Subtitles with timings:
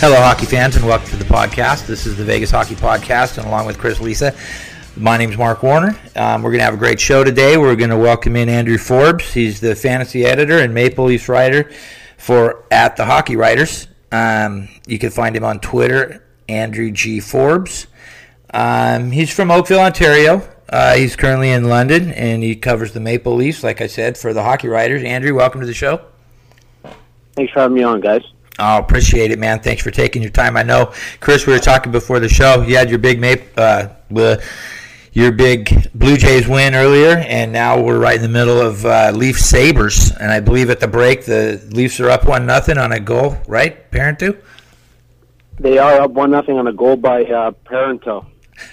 [0.00, 1.86] Hello, hockey fans, and welcome to the podcast.
[1.86, 4.34] This is the Vegas Hockey Podcast, and along with Chris Lisa,
[4.94, 5.98] my name is Mark Warner.
[6.16, 7.56] Um, we're going to have a great show today.
[7.56, 9.32] We're going to welcome in Andrew Forbes.
[9.32, 11.70] He's the fantasy editor and Maple Leafs writer
[12.18, 13.88] for at the Hockey Writers.
[14.12, 17.86] Um, you can find him on Twitter, Andrew G Forbes.
[18.54, 20.48] Um, he's from Oakville, Ontario.
[20.68, 24.32] Uh, he's currently in London, and he covers the Maple Leafs, like I said, for
[24.32, 25.02] the Hockey Writers.
[25.02, 26.00] Andrew, welcome to the show.
[27.34, 28.22] Thanks for having me on, guys.
[28.60, 29.58] Oh, appreciate it, man.
[29.58, 30.56] Thanks for taking your time.
[30.56, 32.62] I know, Chris, we were talking before the show.
[32.62, 33.88] You had your big Mape, uh,
[35.12, 39.10] your big Blue Jays win earlier, and now we're right in the middle of uh,
[39.12, 40.12] Leaf Sabres.
[40.12, 43.36] And I believe at the break, the Leafs are up one nothing on a goal,
[43.48, 44.40] right, Parenteau?
[45.58, 48.26] They are up one nothing on a goal by uh, Parenteau.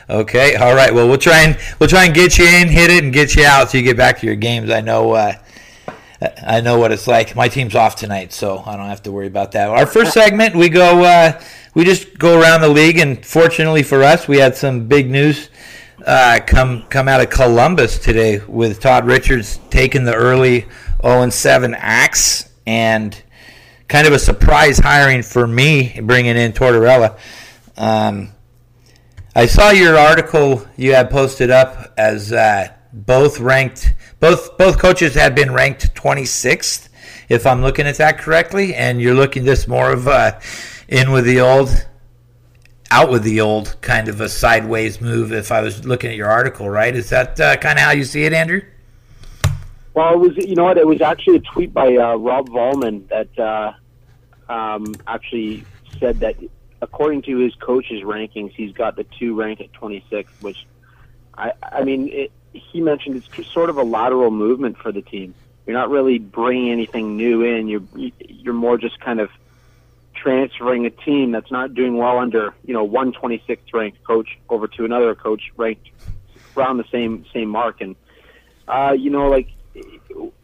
[0.10, 0.94] Okay, all right.
[0.94, 3.46] Well, we'll try and we'll try and get you in, hit it, and get you
[3.46, 4.70] out so you get back to your games.
[4.70, 5.12] I know.
[5.14, 5.34] Uh,
[6.46, 7.36] I know what it's like.
[7.36, 9.70] My team's off tonight, so I don't have to worry about that.
[9.70, 11.42] Our first segment, we go, uh,
[11.74, 15.50] we just go around the league, and fortunately for us, we had some big news
[16.06, 20.68] uh, come come out of Columbus today with Todd Richards taking the early
[21.02, 23.20] 0 7 axe and
[23.88, 27.18] kind of a surprise hiring for me, bringing in Tortorella.
[27.78, 28.30] Um,
[29.34, 35.16] I saw your article you had posted up as uh, both ranked both both coaches
[35.16, 36.90] had been ranked 26th,
[37.30, 40.40] if I'm looking at that correctly, and you're looking this more of a
[40.90, 41.88] in with the old,
[42.92, 45.31] out with the old kind of a sideways move.
[45.31, 46.94] If I was looking at your article, right?
[46.94, 48.62] Is that uh, kind of how you see it, Andrew?
[49.94, 50.78] Well, it was you know what?
[50.78, 55.63] It was actually a tweet by uh, Rob Vollman that uh, um, actually
[56.00, 56.36] said that
[56.81, 60.66] according to his coach's rankings, he's got the two ranked at 26, which
[61.38, 65.34] I I mean it, he mentioned it's sort of a lateral movement for the team.
[65.66, 67.68] You're not really bringing anything new in.
[67.68, 67.84] You're
[68.19, 69.30] you're more just kind of
[70.14, 74.68] transferring a team that's not doing well under you know one 26th ranked coach over
[74.68, 75.90] to another coach ranked
[76.58, 77.81] around the same same mark.
[77.81, 77.96] And
[78.68, 79.50] uh, you know, like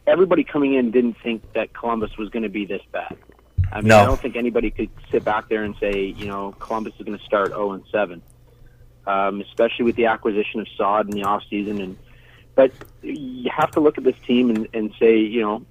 [0.06, 3.18] everybody coming in didn't think that Columbus was going to be this bad.
[3.72, 4.00] I mean, No.
[4.00, 7.18] I don't think anybody could sit back there and say, you know, Columbus is going
[7.18, 8.22] to start 0 and 7
[9.08, 11.82] um, especially with the acquisition of Saad in the off season.
[11.82, 11.98] And
[12.54, 15.66] but you have to look at this team and, and say, you know,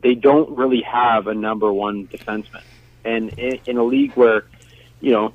[0.00, 2.62] they don't really have a number one defenseman,
[3.04, 4.44] and in, in a league where,
[5.00, 5.32] you know,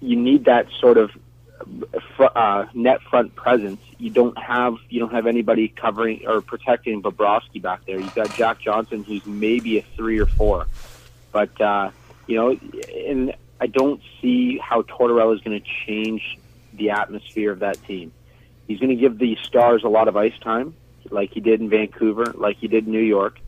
[0.00, 1.10] you need that sort of
[2.16, 3.80] fr- uh, net front presence.
[3.98, 8.00] You don't have you don't have anybody covering or protecting Bobrovsky back there.
[8.00, 10.66] You've got Jack Johnson, who's maybe a three or four,
[11.34, 11.90] but uh,
[12.28, 12.56] you know,
[13.06, 16.38] and I don't see how Tortorella is going to change
[16.72, 18.12] the atmosphere of that team.
[18.68, 20.74] He's going to give the stars a lot of ice time,
[21.10, 23.38] like he did in Vancouver, like he did in New York,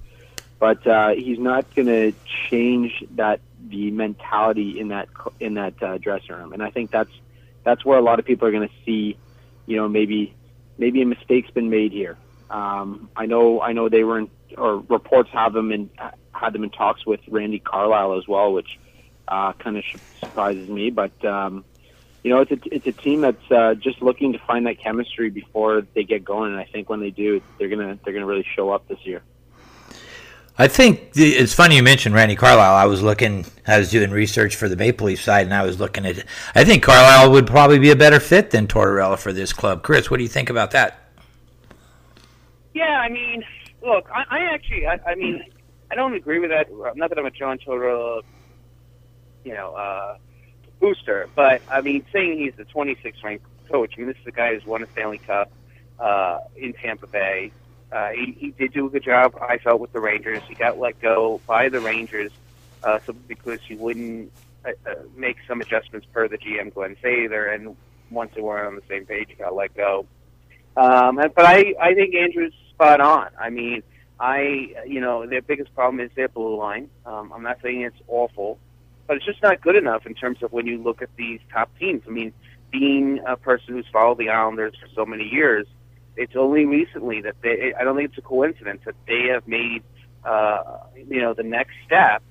[0.58, 2.12] but uh, he's not going to
[2.50, 5.08] change that the mentality in that
[5.38, 6.53] in that uh, dressing room.
[6.53, 7.12] And I think that's
[7.62, 9.16] that's where a lot of people are going to see,
[9.64, 10.34] you know, maybe
[10.76, 12.18] maybe a mistake's been made here.
[12.50, 15.88] Um, I know I know they were in, or reports have them in
[16.36, 18.78] had them in talks with Randy Carlyle as well, which
[19.28, 19.84] uh, kind of
[20.20, 20.91] surprises me.
[20.91, 21.64] But um,
[22.22, 25.30] you know, it's a it's a team that's uh, just looking to find that chemistry
[25.30, 28.47] before they get going, and I think when they do, they're gonna they're gonna really
[28.54, 29.22] show up this year.
[30.58, 32.74] I think the, it's funny you mentioned Randy Carlyle.
[32.74, 35.78] I was looking, I was doing research for the Maple Leaf side, and I was
[35.78, 36.24] looking at.
[36.54, 39.82] I think Carlyle would probably be a better fit than Tortorella for this club.
[39.82, 41.10] Chris, what do you think about that?
[42.72, 43.44] Yeah, I mean,
[43.82, 45.44] look, I, I actually, I, I mean,
[45.91, 46.68] I don't agree with that.
[46.97, 48.22] Not that I'm a John Tortorella,
[49.44, 50.18] you know, uh,
[50.80, 53.94] booster, but I mean, saying he's the 26th ranked coach.
[53.97, 55.50] I mean, this is a guy who's won a Stanley Cup
[55.98, 57.53] uh, in Tampa Bay.
[57.92, 60.42] Uh, he, he did do a good job, I felt, with the Rangers.
[60.48, 62.32] He got let go by the Rangers
[62.82, 64.32] uh, simply because he wouldn't
[64.65, 67.77] uh, uh, make some adjustments per the GM Glenn Sather, and
[68.10, 70.06] once they weren't on the same page, he got let go.
[70.77, 73.28] Um, but I, I think Andrew's spot on.
[73.41, 73.82] I mean,
[74.18, 76.89] I, you know, their biggest problem is their blue line.
[77.04, 78.59] Um, I'm not saying it's awful,
[79.07, 81.71] but it's just not good enough in terms of when you look at these top
[81.78, 82.03] teams.
[82.07, 82.33] I mean,
[82.71, 85.66] being a person who's followed the Islanders for so many years,
[86.16, 87.74] it's only recently that they.
[87.78, 89.83] I don't think it's a coincidence that they have made,
[90.24, 92.22] uh, you know, the next step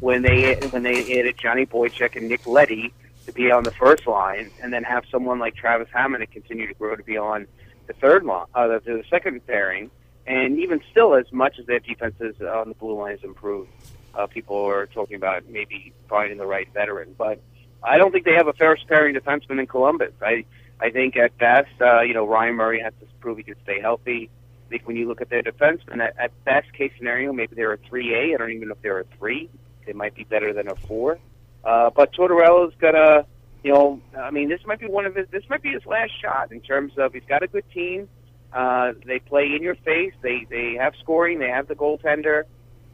[0.00, 2.92] when they when they added Johnny Boychuk and Nick Leddy
[3.26, 6.66] to be on the first line, and then have someone like Travis Hamonic to continue
[6.66, 7.46] to grow to be on
[7.86, 9.90] the third line, uh, the, the second pairing.
[10.30, 13.68] And even still, as much as their defenses on the blue line has improved,
[14.14, 17.16] uh, people are talking about maybe finding the right veteran.
[17.18, 17.40] But
[17.82, 20.12] I don't think they have a first pairing defenseman in Columbus.
[20.22, 20.44] I
[20.78, 23.80] I think at best, uh, you know, Ryan Murray has to prove he can stay
[23.80, 24.30] healthy.
[24.66, 27.72] I think when you look at their defensemen, at, at best case scenario, maybe they're
[27.72, 28.34] a three A.
[28.34, 29.50] I don't even know if they're a three.
[29.84, 31.18] They might be better than a four.
[31.64, 33.26] Uh, but Tortorella's got a,
[33.64, 35.26] you know, I mean, this might be one of his.
[35.30, 38.08] This might be his last shot in terms of he's got a good team.
[38.52, 40.12] Uh, they play in your face.
[40.22, 41.38] They they have scoring.
[41.38, 42.44] They have the goaltender.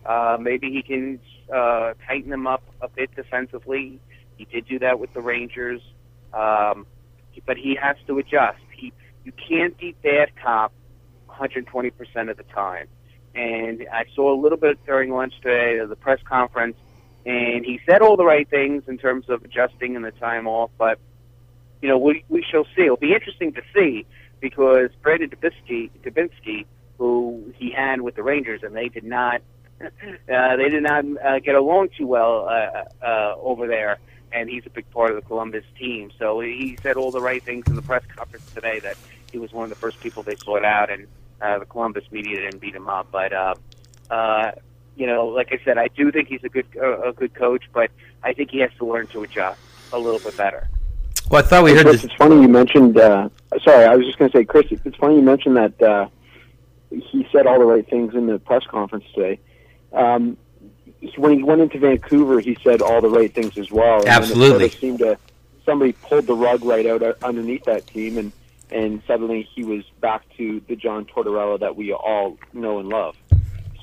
[0.04, 1.18] Uh, maybe he can
[1.52, 3.98] uh, tighten them up a bit defensively.
[4.36, 5.80] He did do that with the Rangers,
[6.34, 6.86] um,
[7.46, 8.58] but he has to adjust.
[8.72, 8.92] He
[9.24, 10.72] you can't beat bad cop
[11.26, 12.86] 120 percent of the time.
[13.34, 16.76] And I saw a little bit during lunch today, at the press conference,
[17.26, 20.70] and he said all the right things in terms of adjusting and the time off.
[20.78, 20.98] But
[21.80, 22.82] you know, we we shall see.
[22.82, 24.06] It'll be interesting to see
[24.48, 26.66] because Brandon Dubinsky, Dubinsky,
[26.98, 29.42] who he had with the Rangers, and they did not
[29.82, 33.98] uh, they did not uh, get along too well uh, uh, over there,
[34.30, 36.12] and he's a big part of the Columbus team.
[36.16, 38.96] So he said all the right things in the press conference today that
[39.32, 41.08] he was one of the first people they sought out, and
[41.42, 43.08] uh, the Columbus media didn't beat him up.
[43.10, 43.54] But uh,
[44.08, 44.52] uh,
[44.94, 47.64] you know, like I said, I do think he's a good uh, a good coach,
[47.72, 47.90] but
[48.22, 49.58] I think he has to learn to adjust
[49.92, 50.68] a little bit better.
[51.30, 52.04] Well, I thought we heard Chris, this.
[52.04, 52.98] It's funny you mentioned.
[52.98, 53.28] Uh,
[53.62, 54.66] sorry, I was just going to say, Chris.
[54.70, 56.08] It's funny you mentioned that uh,
[56.90, 59.40] he said all the right things in the press conference today.
[59.92, 60.36] Um,
[61.16, 63.98] when he went into Vancouver, he said all the right things as well.
[64.00, 64.66] And Absolutely.
[64.66, 65.18] It sort of seemed to
[65.64, 68.32] somebody pulled the rug right out uh, underneath that team, and
[68.70, 73.16] and suddenly he was back to the John Tortorella that we all know and love.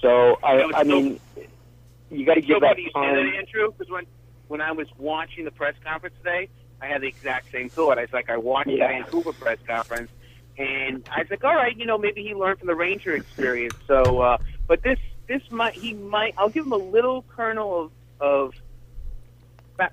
[0.02, 1.20] So I, That was I so- mean,
[2.10, 3.34] you got to give that funny you say that, time.
[3.38, 4.06] Andrew, because when
[4.48, 6.50] when I was watching the press conference today,
[6.84, 7.98] I had the exact same thought.
[7.98, 8.88] I was like, I watched Yeah.
[8.88, 10.12] the Vancouver press conference,
[10.58, 13.76] and I was like, all right, you know, maybe he learned from the Ranger experience.
[13.88, 14.38] So, uh,
[14.68, 18.54] but this this might he might I'll give him a little kernel of of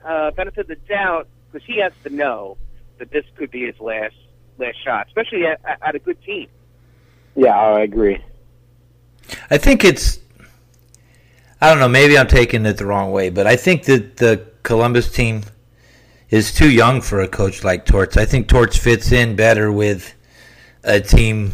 [0.05, 2.57] uh, benefit of the doubt because he has to know
[2.99, 4.17] that this could be his last
[4.59, 6.49] last shot, especially at, at at a good team.
[7.37, 8.23] Yeah, I agree.
[9.49, 10.19] I think it's.
[11.61, 11.89] I don't know.
[11.89, 15.43] Maybe I'm taking it the wrong way, but I think that the Columbus team
[16.31, 18.17] is too young for a coach like Torts.
[18.17, 20.15] I think Torts fits in better with
[20.85, 21.53] a team,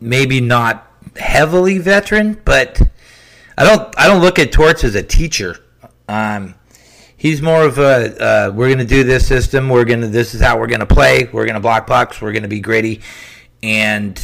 [0.00, 2.80] maybe not heavily veteran, but
[3.56, 3.94] I don't.
[3.98, 5.58] I don't look at Torts as a teacher.
[6.08, 6.54] Um,
[7.16, 9.68] he's more of a uh, we're going to do this system.
[9.68, 11.28] We're going to this is how we're going to play.
[11.32, 12.20] We're going to block pucks.
[12.20, 13.02] We're going to be gritty,
[13.62, 14.20] and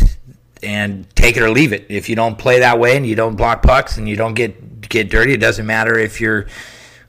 [0.63, 1.87] and take it or leave it.
[1.89, 4.89] If you don't play that way and you don't block pucks and you don't get
[4.89, 6.47] get dirty, it doesn't matter if you're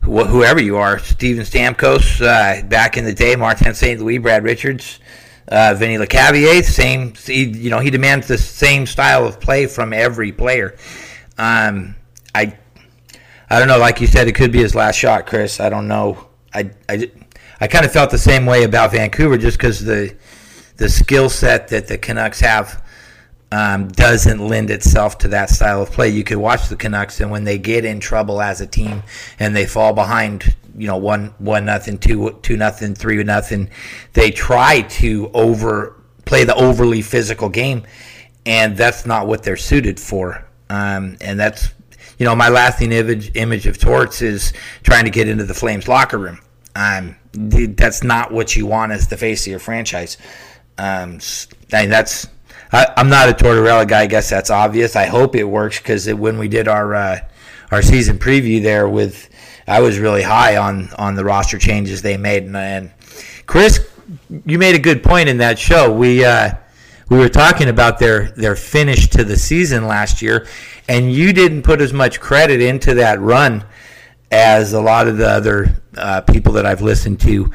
[0.01, 0.99] wh- whoever you are.
[0.99, 3.99] Steven Stamkos uh, back in the day, Martin St.
[3.99, 4.99] Louis, Brad Richards,
[5.47, 7.13] uh, Vinny Lecavalier, same.
[7.15, 10.75] He, you know, he demands the same style of play from every player.
[11.37, 11.95] Um,
[12.33, 12.57] I
[13.49, 13.77] I don't know.
[13.77, 15.59] Like you said, it could be his last shot, Chris.
[15.59, 16.27] I don't know.
[16.53, 17.11] I I,
[17.59, 20.15] I kind of felt the same way about Vancouver, just because the
[20.77, 22.80] the skill set that the Canucks have
[23.51, 26.09] um, doesn't lend itself to that style of play.
[26.09, 29.03] You could watch the Canucks, and when they get in trouble as a team
[29.39, 33.69] and they fall behind, you know, one one nothing, two two nothing, three nothing,
[34.13, 37.83] they try to over play the overly physical game,
[38.45, 40.45] and that's not what they're suited for.
[40.69, 41.69] Um, and that's
[42.17, 44.53] you know my lasting image image of Torts is
[44.83, 46.39] trying to get into the Flames locker room.
[46.73, 50.17] Um, th- that's not what you want as the face of your franchise.
[50.77, 51.19] Um,
[51.73, 52.27] mean, that's
[52.71, 54.01] I, I'm not a Tortorella guy.
[54.01, 54.95] I guess that's obvious.
[54.95, 57.19] I hope it works because when we did our uh,
[57.71, 59.29] our season preview there with,
[59.67, 62.43] I was really high on on the roster changes they made.
[62.43, 62.91] And, and
[63.45, 63.87] Chris,
[64.45, 65.93] you made a good point in that show.
[65.93, 66.53] We uh,
[67.09, 70.47] we were talking about their their finish to the season last year,
[70.87, 73.65] and you didn't put as much credit into that run
[74.31, 77.51] as a lot of the other uh, people that I've listened to.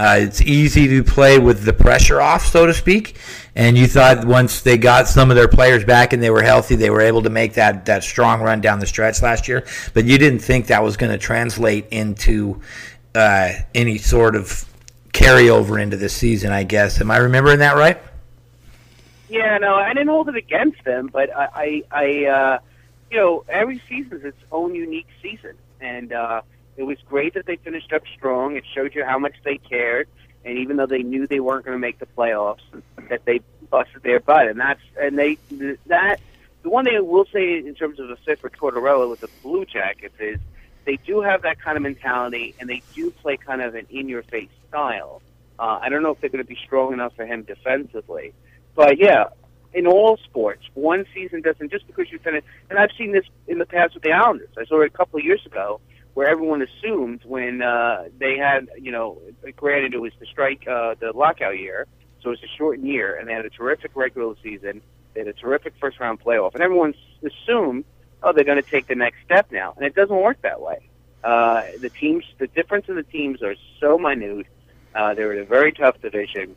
[0.00, 3.18] Uh, it's easy to play with the pressure off, so to speak.
[3.54, 6.74] And you thought once they got some of their players back and they were healthy,
[6.74, 9.66] they were able to make that, that strong run down the stretch last year.
[9.92, 12.62] But you didn't think that was going to translate into
[13.14, 14.64] uh, any sort of
[15.12, 16.98] carryover into this season, I guess.
[17.02, 18.00] Am I remembering that right?
[19.28, 22.58] Yeah, no, I didn't hold it against them, but I, I, I uh,
[23.10, 26.40] you know, every season is its own unique season, and uh,
[26.80, 28.56] it was great that they finished up strong.
[28.56, 30.08] It showed you how much they cared.
[30.44, 32.62] and even though they knew they weren't going to make the playoffs,
[33.10, 35.36] that they busted their butt, and that's and they
[35.86, 36.20] that
[36.62, 39.28] the one thing I will say in terms of the fit for Tortorella with the
[39.42, 40.38] Blue Jackets is
[40.86, 44.48] they do have that kind of mentality, and they do play kind of an in-your-face
[44.68, 45.20] style.
[45.58, 48.32] Uh, I don't know if they're going to be strong enough for him defensively,
[48.74, 49.24] but yeah,
[49.74, 52.42] in all sports, one season doesn't just because you finish.
[52.70, 54.48] And I've seen this in the past with the Islanders.
[54.58, 55.80] I saw it a couple of years ago
[56.14, 59.20] where everyone assumed when uh, they had, you know,
[59.56, 61.86] granted it was the strike, uh, the lockout year,
[62.22, 64.82] so it's a shortened year, and they had a terrific regular season.
[65.14, 67.84] They had a terrific first round playoff, and everyone assumed,
[68.22, 70.88] oh, they're going to take the next step now, and it doesn't work that way.
[71.22, 74.46] Uh, the teams, the difference in the teams are so minute.
[74.94, 76.56] Uh, they're in a very tough division.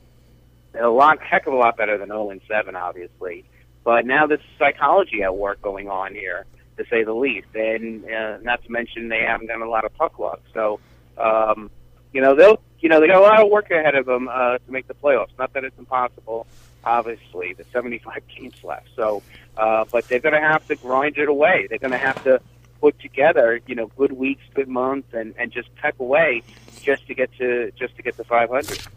[0.79, 3.45] A lot, heck of a lot better than 0 and 7, obviously.
[3.83, 6.45] But now there's psychology at work going on here,
[6.77, 9.93] to say the least, and uh, not to mention they haven't done a lot of
[9.95, 10.41] puck luck.
[10.53, 10.79] So,
[11.17, 11.69] um,
[12.11, 14.57] you know, they'll, you know, they got a lot of work ahead of them uh,
[14.57, 15.29] to make the playoffs.
[15.37, 16.47] Not that it's impossible,
[16.83, 17.53] obviously.
[17.53, 19.23] The 75 games left, so,
[19.57, 21.67] uh, but they're going to have to grind it away.
[21.69, 22.41] They're going to have to
[22.81, 26.43] put together, you know, good weeks, good months, and and just peck away
[26.81, 28.87] just to get to just to get to 500.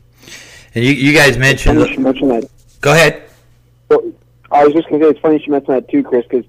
[0.75, 1.79] And you, you guys mentioned.
[1.89, 2.51] You mentioned that.
[2.81, 3.23] Go ahead.
[3.89, 4.13] Well,
[4.51, 6.45] I was just going to say it's funny you mentioned that too, Chris, because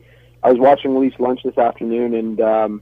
[0.48, 2.82] I was watching Leafs lunch this afternoon, and um,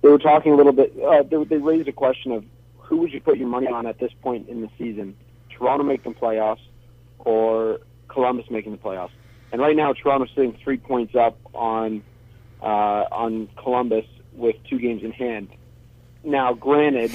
[0.00, 0.94] they were talking a little bit.
[0.98, 2.42] Uh, they, they raised a question of
[2.78, 5.14] who would you put your money on at this point in the season?
[5.50, 6.62] Toronto making the playoffs
[7.18, 9.10] or Columbus making the playoffs?
[9.52, 12.02] And right now, Toronto's sitting three points up on
[12.62, 15.48] uh, on Columbus with two games in hand.
[16.24, 17.12] Now, granted,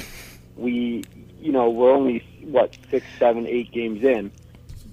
[0.55, 1.05] we
[1.41, 4.31] you know we're only what six, seven, eight games in,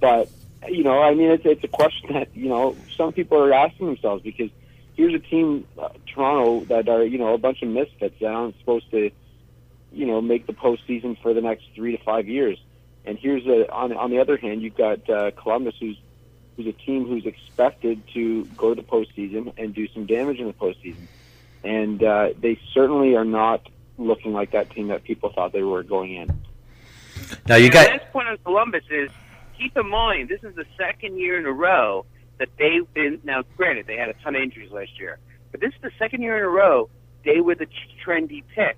[0.01, 0.31] but
[0.67, 3.85] you know, I mean, it's it's a question that you know some people are asking
[3.85, 4.49] themselves because
[4.97, 8.59] here's a team, uh, Toronto, that are you know a bunch of misfits that aren't
[8.59, 9.11] supposed to,
[9.93, 12.59] you know, make the postseason for the next three to five years.
[13.05, 15.97] And here's a on on the other hand, you've got uh, Columbus, who's
[16.57, 20.47] who's a team who's expected to go to the postseason and do some damage in
[20.47, 21.07] the postseason.
[21.65, 23.69] And uh, they certainly are not
[23.99, 26.43] looking like that team that people thought they were going in.
[27.49, 29.11] Now you got The last point on Columbus is
[29.59, 32.05] keep in mind this is the second year in a row
[32.57, 33.21] that been.
[33.25, 35.19] Now, granted, they had a ton of injuries last year,
[35.51, 36.91] but this is the second year in a row
[37.25, 37.67] they were the
[38.05, 38.77] trendy pick.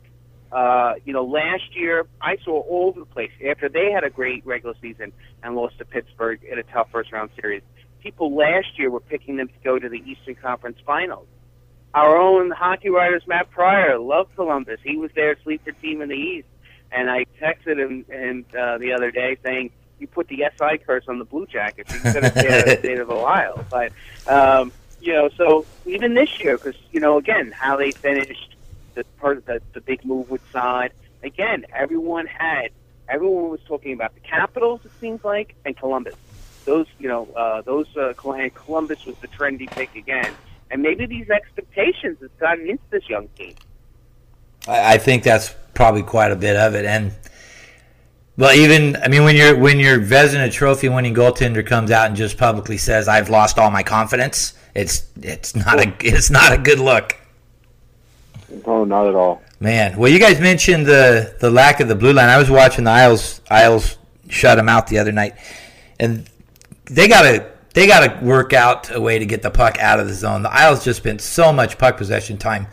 [0.53, 4.11] Uh, you know, last year I saw all over the place after they had a
[4.11, 7.63] great regular season and lost to Pittsburgh in a tough first round series.
[8.01, 11.27] People last year were picking them to go to the Eastern Conference Finals.
[11.95, 14.81] Our own hockey writers, Matt Pryor, loved Columbus.
[14.85, 16.49] He was their sleeper team in the East,
[16.93, 19.71] and I texted him and uh, the other day saying,
[20.05, 21.93] "You put the SI curse on the Blue Jackets.
[21.95, 23.93] You could have stayed of the state of Ohio." But
[24.27, 24.71] um,
[25.01, 28.55] you know, so even this year, because you know, again, how they finished
[28.95, 30.93] the part of the, the big move with Saad.
[31.23, 32.69] Again, everyone had
[33.09, 34.81] everyone was talking about the Capitals.
[34.85, 36.15] It seems like and Columbus.
[36.67, 40.33] Those you know uh, those uh, Columbus was the trendy pick again,
[40.71, 43.55] and maybe these expectations has gotten into this young team.
[44.69, 46.85] I I think that's probably quite a bit of it.
[46.85, 47.13] And
[48.37, 52.17] well, even I mean, when your when your Vezina Trophy winning goaltender comes out and
[52.17, 56.59] just publicly says, "I've lost all my confidence," it's it's not a it's not a
[56.59, 57.17] good look.
[58.65, 59.43] Oh, not at all.
[59.61, 62.29] Man, well, you guys mentioned the the lack of the blue line.
[62.29, 63.99] I was watching the Isles Isles
[64.29, 65.35] shut them out the other night,
[66.01, 66.29] and
[66.87, 70.15] they gotta they gotta work out a way to get the puck out of the
[70.15, 70.43] zone.
[70.43, 72.67] The Isles just spent so much puck possession time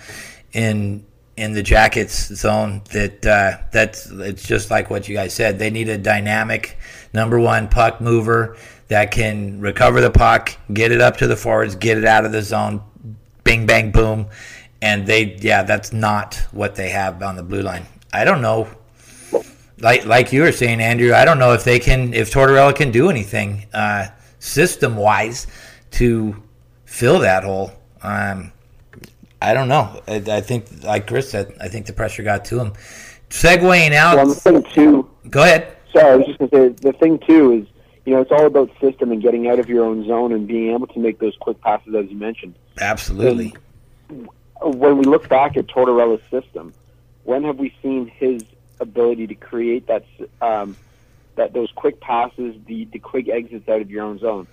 [0.53, 1.05] in
[1.37, 5.59] in the Jackets zone that uh, that's it's just like what you guys said.
[5.59, 6.77] They need a dynamic
[7.13, 8.57] number one puck mover
[8.87, 12.31] that can recover the puck, get it up to the forwards, get it out of
[12.31, 12.83] the zone,
[13.43, 14.27] bing bang boom,
[14.81, 17.85] and they yeah that's not what they have on the blue line.
[18.13, 18.67] I don't know.
[19.79, 22.91] Like like you were saying, Andrew, I don't know if they can if Tortorella can
[22.91, 24.07] do anything uh,
[24.39, 25.47] system wise
[25.91, 26.35] to
[26.85, 27.71] fill that hole.
[28.03, 28.51] Um,
[29.41, 30.01] I don't know.
[30.07, 32.73] I, I think, like Chris said, I think the pressure got to him.
[33.29, 34.17] Segwaying out.
[34.17, 35.09] Well, the thing too.
[35.29, 35.75] Go ahead.
[35.93, 37.67] Sorry, I was just going to say the thing too is
[38.05, 40.73] you know it's all about system and getting out of your own zone and being
[40.73, 42.55] able to make those quick passes as you mentioned.
[42.79, 43.53] Absolutely.
[44.61, 46.73] When we look back at Tortorella's system,
[47.23, 48.43] when have we seen his
[48.79, 50.05] ability to create that
[50.41, 50.75] um,
[51.35, 54.47] that those quick passes, the the quick exits out of your own zone?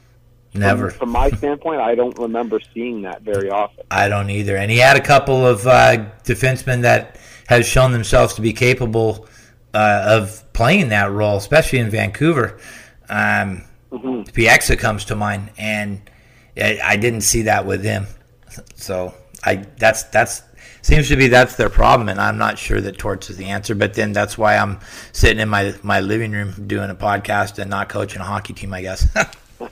[0.54, 0.90] Never.
[0.90, 3.84] From, from my standpoint, I don't remember seeing that very often.
[3.90, 4.56] I don't either.
[4.56, 9.26] And he had a couple of uh, defensemen that have shown themselves to be capable
[9.74, 12.58] uh, of playing that role, especially in Vancouver.
[13.08, 14.22] Um, Mm-hmm.
[14.38, 16.02] Bieksa comes to mind, and
[16.56, 18.06] I, I didn't see that with him.
[18.74, 19.14] So
[19.44, 20.42] I that's that's
[20.82, 23.74] seems to be that's their problem, and I'm not sure that Torts is the answer.
[23.74, 24.80] But then that's why I'm
[25.12, 28.74] sitting in my my living room doing a podcast and not coaching a hockey team,
[28.74, 29.06] I guess.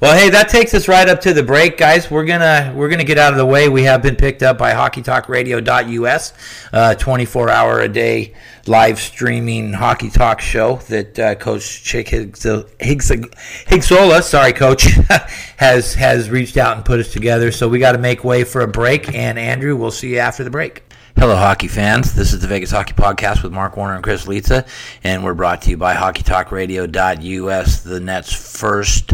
[0.00, 2.10] Well, hey, that takes us right up to the break, guys.
[2.10, 3.68] We're gonna we're gonna get out of the way.
[3.68, 6.32] We have been picked up by HockeyTalkRadio.us,
[6.72, 8.32] uh, 24 hour a day
[8.66, 14.84] live streaming hockey talk show that uh, Coach Chick Higgs, Higgs, Higgsola, sorry, Coach,
[15.58, 17.52] has has reached out and put us together.
[17.52, 19.14] So we got to make way for a break.
[19.14, 20.82] And Andrew, we'll see you after the break.
[21.16, 22.14] Hello, hockey fans.
[22.14, 24.66] This is the Vegas Hockey Podcast with Mark Warner and Chris Litza,
[25.04, 29.12] and we're brought to you by HockeyTalkRadio.us, the net's first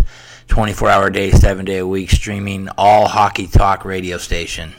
[0.48, 4.72] 24 hour day, 7 day a week streaming all hockey talk radio station.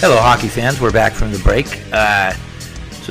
[0.00, 0.80] Hello, hockey fans.
[0.80, 1.66] We're back from the break.
[1.92, 2.32] Uh,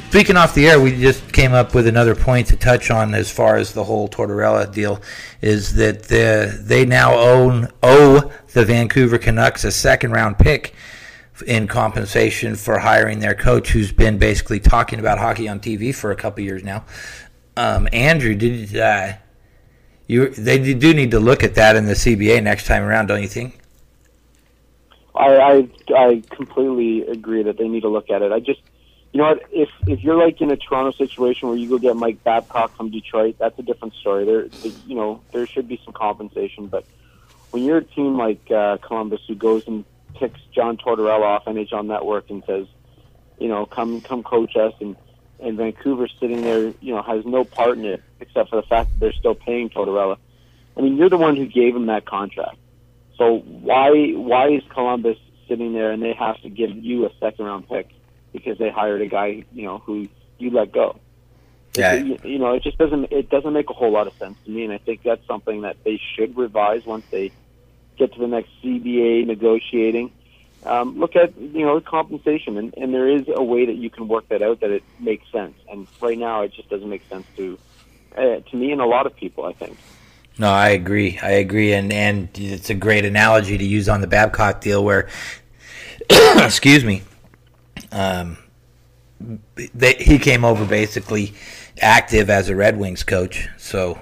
[0.09, 3.31] speaking off the air, we just came up with another point to touch on as
[3.31, 5.01] far as the whole Tortorella deal
[5.41, 10.73] is that the, they now own owe the Vancouver Canucks a second round pick
[11.45, 16.11] in compensation for hiring their coach, who's been basically talking about hockey on TV for
[16.11, 16.83] a couple years now.
[17.55, 19.13] Um, Andrew, did uh,
[20.07, 20.29] you?
[20.29, 23.27] They do need to look at that in the CBA next time around, don't you
[23.27, 23.59] think?
[25.15, 28.31] I, I I completely agree that they need to look at it.
[28.31, 28.61] I just,
[29.13, 31.95] you know, what, if if you're like in a Toronto situation where you go get
[31.95, 34.25] Mike Babcock from Detroit, that's a different story.
[34.25, 34.47] There,
[34.85, 36.85] you know, there should be some compensation, but
[37.51, 39.85] when you're a team like uh, Columbus who goes and
[40.15, 42.67] picks John Tortorella off NHL Network and says,
[43.39, 44.95] you know, come come coach us, and
[45.39, 48.89] and Vancouver sitting there, you know, has no part in it except for the fact
[48.89, 50.17] that they're still paying Tortorella.
[50.75, 52.57] I mean, you're the one who gave him that contract.
[53.17, 57.45] So why why is Columbus sitting there and they have to give you a second
[57.45, 57.89] round pick
[58.37, 60.99] because they hired a guy, you know, who you let go?
[61.75, 61.93] Yeah.
[61.93, 64.51] It, you know, it just doesn't it doesn't make a whole lot of sense to
[64.51, 67.31] me, and I think that's something that they should revise once they
[67.97, 70.11] get to the next CBA negotiating.
[70.65, 74.07] Um, look at you know compensation, and, and there is a way that you can
[74.07, 75.55] work that out that it makes sense.
[75.69, 77.57] And right now, it just doesn't make sense to
[78.17, 79.45] uh, to me and a lot of people.
[79.45, 79.77] I think.
[80.39, 81.19] No, I agree.
[81.21, 85.07] I agree, and and it's a great analogy to use on the Babcock deal, where,
[86.09, 87.03] excuse me,
[87.91, 88.37] um,
[89.73, 91.33] they, he came over basically
[91.81, 93.47] active as a Red Wings coach.
[93.57, 93.99] So,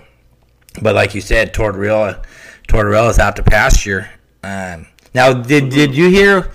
[0.81, 2.23] but like you said, Tortorella
[2.67, 4.09] Tortorella's out to pasture.
[4.43, 6.51] Um, now, did did you hear?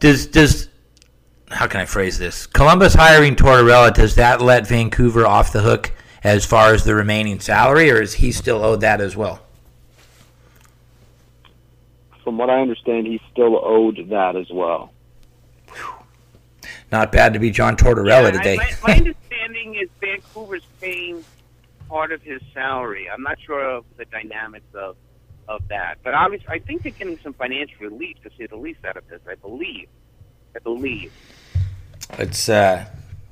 [0.00, 0.68] Does does
[1.50, 2.46] how can I phrase this?
[2.46, 5.92] Columbus hiring Tortorella does that let Vancouver off the hook
[6.24, 9.40] as far as the remaining salary, or is he still owed that as well?
[12.24, 14.92] From what I understand, he's still owed that as well.
[16.90, 18.54] Not bad to be John Tortorella Yeah, today.
[18.54, 21.24] I, my, my understanding is Vancouver's paying
[21.88, 23.08] part of his salary.
[23.10, 24.96] I'm not sure of the dynamics of
[25.48, 28.84] of that, but obviously, I think they're getting some financial relief to say the least
[28.84, 29.20] out of this.
[29.28, 29.88] I believe.
[30.54, 31.12] I believe.
[32.18, 32.86] It's uh,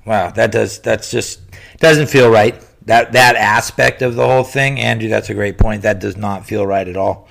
[0.05, 0.31] wow.
[0.31, 1.40] That does that's just
[1.79, 2.55] doesn't feel right.
[2.87, 5.09] That that aspect of the whole thing, Andrew.
[5.09, 5.83] That's a great point.
[5.83, 7.29] That does not feel right at all.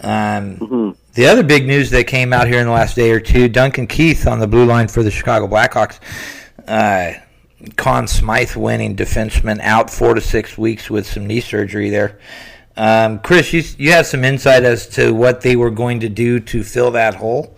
[0.00, 3.48] Um, The other big news that came out here in the last day or two:
[3.48, 5.98] Duncan Keith on the blue line for the Chicago Blackhawks.
[6.68, 7.14] Uh,
[7.74, 12.20] Conn Smythe winning defenseman out four to six weeks with some knee surgery there.
[12.76, 16.38] Um, Chris, you you have some insight as to what they were going to do
[16.38, 17.52] to fill that hole.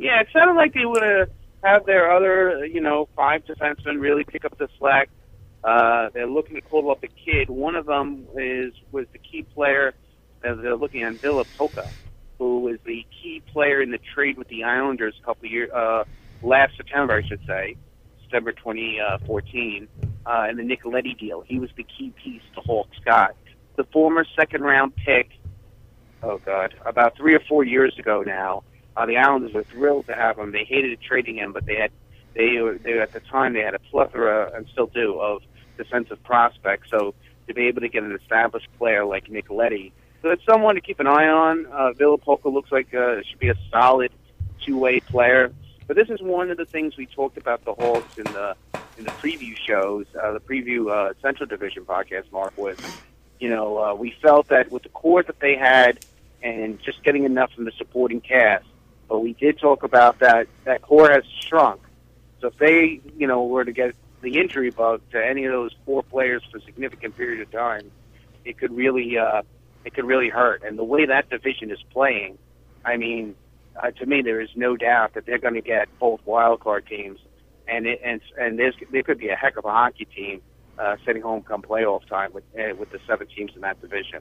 [0.00, 1.30] Yeah, it sounded like they would have
[1.62, 5.08] have their other, you know, five defensemen really pick up the slack.
[5.62, 7.48] Uh, they're looking to call up a kid.
[7.48, 9.94] One of them is was the key player.
[10.44, 11.88] Uh, they're looking at Ville Pokka,
[12.38, 16.04] who was the key player in the trade with the Islanders a couple years uh,
[16.42, 17.76] last September, I should say,
[18.22, 19.88] September 2014,
[20.26, 21.42] uh, in the Nick Leddy deal.
[21.42, 23.34] He was the key piece the Hawks got.
[23.76, 25.30] The former second round pick.
[26.22, 28.62] Oh God, about three or four years ago now.
[28.96, 30.52] Uh, the Islanders were thrilled to have him.
[30.52, 31.90] They hated trading him, but they had
[32.34, 35.42] they they at the time they had a plethora and still do of
[35.78, 36.90] defensive prospects.
[36.90, 37.14] So
[37.48, 40.80] to be able to get an established player like Nick Leddy, so that's someone to
[40.80, 41.66] keep an eye on.
[41.66, 44.12] Uh, Ville Pokka looks like uh, should be a solid
[44.64, 45.52] two-way player.
[45.86, 48.54] But this is one of the things we talked about the Hawks in the
[48.96, 52.30] in the preview shows, uh, the preview uh, Central Division podcast.
[52.30, 52.76] Mark was,
[53.38, 56.04] you know, uh, we felt that with the core that they had
[56.42, 58.66] and just getting enough from the supporting cast.
[59.08, 61.80] But we did talk about that that core has shrunk.
[62.40, 65.74] So if they, you know, were to get the injury bug to any of those
[65.84, 67.90] four players for a significant period of time,
[68.44, 69.42] it could really uh,
[69.84, 70.62] it could really hurt.
[70.62, 72.38] And the way that division is playing,
[72.84, 73.34] I mean,
[73.80, 76.86] uh, to me, there is no doubt that they're going to get both wild card
[76.86, 77.18] teams
[77.70, 80.42] and it, and and there's there could be a heck of a hockey team
[80.78, 84.20] uh, sitting home come playoff time with uh, with the seven teams in that division.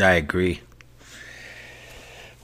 [0.00, 0.60] I agree.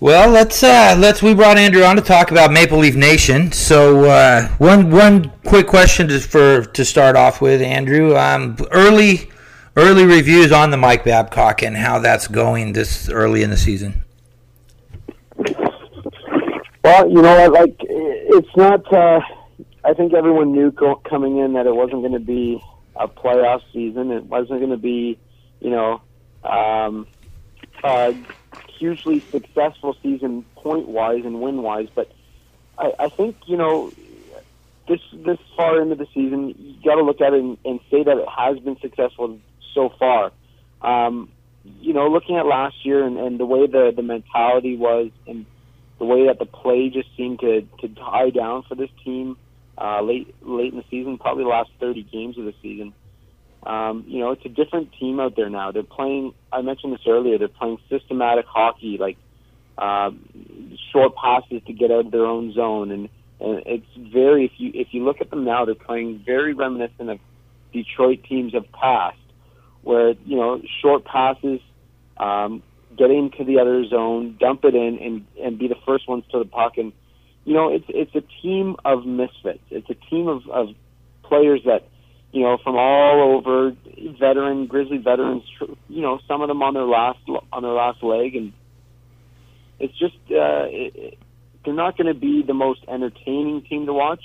[0.00, 3.52] Well, let's uh, let's we brought Andrew on to talk about Maple Leaf Nation.
[3.52, 8.16] So uh, one one quick question to, for to start off with, Andrew.
[8.16, 9.30] Um, early
[9.76, 14.04] early reviews on the Mike Babcock and how that's going this early in the season.
[16.82, 17.48] Well, you know?
[17.48, 18.92] Like, it's not.
[18.92, 19.20] Uh,
[19.84, 22.62] I think everyone knew co- coming in that it wasn't going to be
[22.96, 24.10] a playoff season.
[24.10, 25.18] It wasn't going to be,
[25.60, 26.00] you know,
[26.44, 27.06] um,
[27.82, 28.14] a
[28.78, 31.88] hugely successful season point wise and win wise.
[31.94, 32.12] But
[32.78, 33.92] I, I think you know
[34.88, 38.02] this this far into the season, you got to look at it and, and say
[38.02, 39.38] that it has been successful
[39.74, 40.32] so far.
[40.82, 41.30] Um,
[41.80, 45.46] you know, looking at last year and, and the way the the mentality was and
[45.98, 49.36] the way that the play just seemed to to die down for this team
[49.78, 52.92] uh, late late in the season, probably the last 30 games of the season.
[53.64, 55.72] Um, you know, it's a different team out there now.
[55.72, 56.34] They're playing.
[56.52, 57.38] I mentioned this earlier.
[57.38, 59.16] They're playing systematic hockey, like
[59.78, 60.10] uh,
[60.92, 63.08] short passes to get out of their own zone, and
[63.40, 64.44] and it's very.
[64.44, 67.18] If you if you look at them now, they're playing very reminiscent of
[67.72, 69.16] Detroit teams of past,
[69.84, 71.60] where you know short passes,
[72.16, 72.62] um,
[72.96, 76.38] get into the other zone, dump it in, and and be the first ones to
[76.38, 76.76] the puck.
[76.76, 76.92] And
[77.44, 79.62] you know, it's it's a team of misfits.
[79.70, 80.68] It's a team of of
[81.22, 81.86] players that
[82.32, 83.76] you know from all over,
[84.18, 85.44] veteran Grizzly veterans.
[85.88, 87.20] You know, some of them on their last
[87.52, 88.52] on their last leg, and
[89.78, 91.18] it's just uh, it,
[91.64, 94.22] they're not going to be the most entertaining team to watch.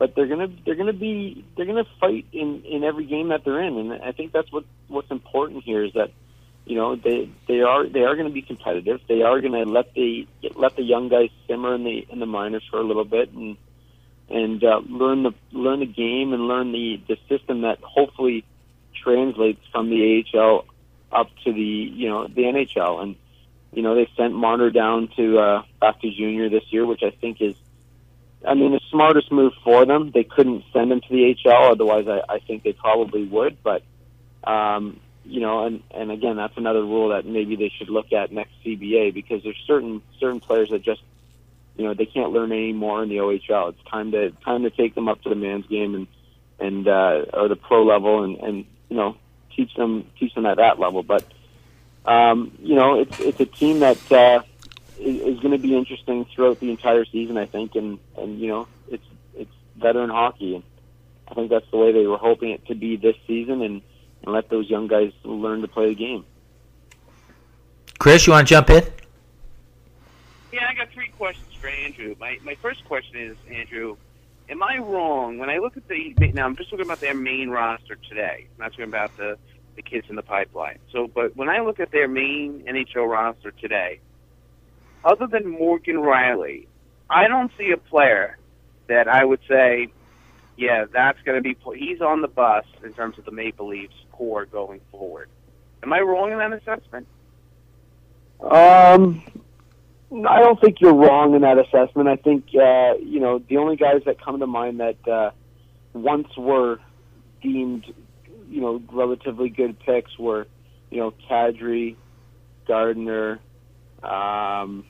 [0.00, 3.60] But they're gonna they're gonna be they're gonna fight in in every game that they're
[3.60, 6.10] in, and I think that's what what's important here is that
[6.64, 9.00] you know they they are they are to be competitive.
[9.08, 12.64] They are to let the let the young guys simmer in the in the minors
[12.70, 13.56] for a little bit and
[14.30, 18.44] and uh, learn the learn the game and learn the the system that hopefully
[18.94, 20.64] translates from the AHL
[21.12, 23.02] up to the you know the NHL.
[23.02, 23.16] And
[23.72, 27.10] you know they sent Marner down to uh, back to junior this year, which I
[27.10, 27.54] think is.
[28.46, 30.12] I mean, the smartest move for them.
[30.12, 33.58] They couldn't send him to the HL, otherwise, I, I think they probably would.
[33.62, 33.82] But
[34.44, 38.32] um, you know, and and again, that's another rule that maybe they should look at
[38.32, 41.02] next CBA because there's certain certain players that just,
[41.76, 43.70] you know, they can't learn any more in the OHL.
[43.70, 46.06] It's time to time to take them up to the man's game and
[46.58, 49.16] and uh, or the pro level and and you know
[49.54, 51.02] teach them teach them at that level.
[51.02, 51.30] But
[52.06, 54.42] um, you know, it's it's a team that uh,
[55.00, 58.48] is, is going to be interesting throughout the entire season, I think, and and you
[58.48, 60.64] know, it's it's veteran hockey, and
[61.28, 63.82] I think that's the way they were hoping it to be this season, and
[64.22, 66.24] and let those young guys learn to play the game.
[67.98, 68.84] Chris, you want to jump in?
[70.52, 72.14] Yeah, I got three questions for Andrew.
[72.18, 73.96] My my first question is, Andrew,
[74.48, 76.46] am I wrong when I look at the now?
[76.46, 78.46] I'm just talking about their main roster today.
[78.58, 79.38] I'm not talking about the
[79.76, 80.78] the kids in the pipeline.
[80.92, 84.00] So, but when I look at their main NHL roster today,
[85.04, 86.66] other than Morgan Rielly,
[87.08, 88.38] I don't see a player
[88.88, 89.88] that I would say,
[90.56, 91.56] yeah, that's going to be.
[91.76, 95.28] He's on the bus in terms of the Maple Leafs core going forward.
[95.82, 97.06] Am I wrong in that assessment?
[98.40, 99.22] Um,
[100.12, 102.08] I don't think you're wrong in that assessment.
[102.08, 105.30] I think uh, you know the only guys that come to mind that uh,
[105.92, 106.78] once were
[107.42, 107.86] deemed,
[108.48, 110.46] you know, relatively good picks were,
[110.90, 111.96] you know, Kadri,
[112.66, 113.40] Gardiner,
[114.02, 114.84] um,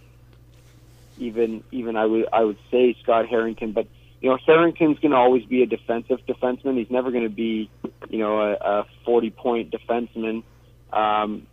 [1.21, 3.87] even even I would I would say Scott Harrington, but
[4.21, 6.79] you know Harrington's going to always be a defensive defenseman.
[6.79, 7.71] He's never going to be,
[8.09, 10.43] you know, a, a 40 point defenseman.
[10.93, 11.47] Um,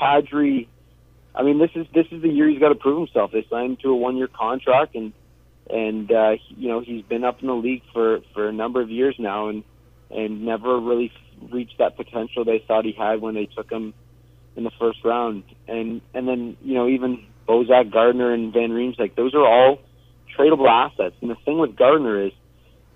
[0.00, 0.68] Kadri
[1.34, 3.32] I mean, this is this is the year he's got to prove himself.
[3.32, 5.12] They signed him to a one year contract, and
[5.68, 8.90] and uh, you know he's been up in the league for for a number of
[8.90, 9.64] years now, and
[10.10, 11.12] and never really
[11.50, 13.94] reached that potential they thought he had when they took him
[14.54, 15.42] in the first round.
[15.66, 19.80] And and then you know even Bozak Gardiner and Van Reems, like those are all
[20.36, 21.14] tradable assets.
[21.20, 22.32] And the thing with Gardiner is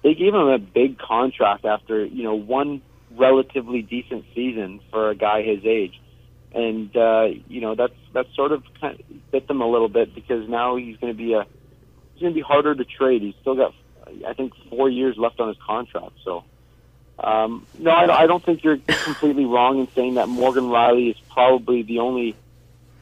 [0.02, 5.14] they gave him a big contract after you know one relatively decent season for a
[5.14, 5.98] guy his age
[6.54, 10.14] and uh, you know that's that's sort of kind of bit them a little bit
[10.14, 11.46] because now he's going to be a
[12.14, 13.22] he's going to be harder to trade.
[13.22, 13.74] He's still got
[14.26, 16.12] I think four years left on his contract.
[16.24, 16.44] So
[17.18, 21.16] um, no, I, I don't think you're completely wrong in saying that Morgan Rielly is
[21.30, 22.34] probably the only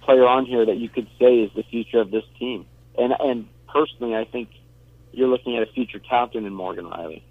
[0.06, 2.66] player on here that you could say is the future of this team.
[2.96, 4.48] And and personally, I think
[5.12, 7.22] you're looking at a future captain in Morgan Rielly.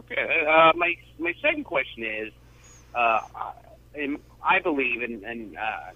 [0.00, 2.32] Okay, uh, my my second question is.
[2.94, 3.20] Uh,
[4.42, 5.90] I believe, and, and uh,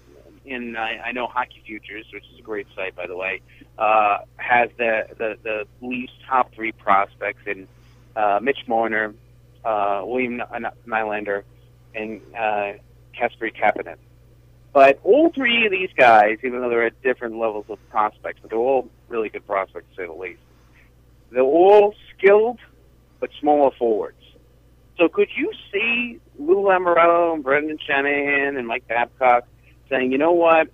[0.45, 3.41] in I, I know Hockey Futures, which is a great site by the way,
[3.77, 7.67] uh, has the, the the Leafs top three prospects in
[8.15, 9.13] uh, Mitch Marner,
[9.63, 10.41] uh, William
[10.87, 11.43] Nylander,
[11.95, 12.73] and uh,
[13.17, 13.97] Kasperi Kapanen.
[14.73, 18.49] But all three of these guys, even though they're at different levels of prospects, but
[18.49, 20.41] they're all really good prospects to say the least.
[21.31, 22.59] They're all skilled,
[23.19, 24.17] but smaller forwards.
[24.97, 29.47] So could you see Lou Lamoriello and Brendan Shanahan and Mike Babcock
[29.89, 30.69] saying, you know what,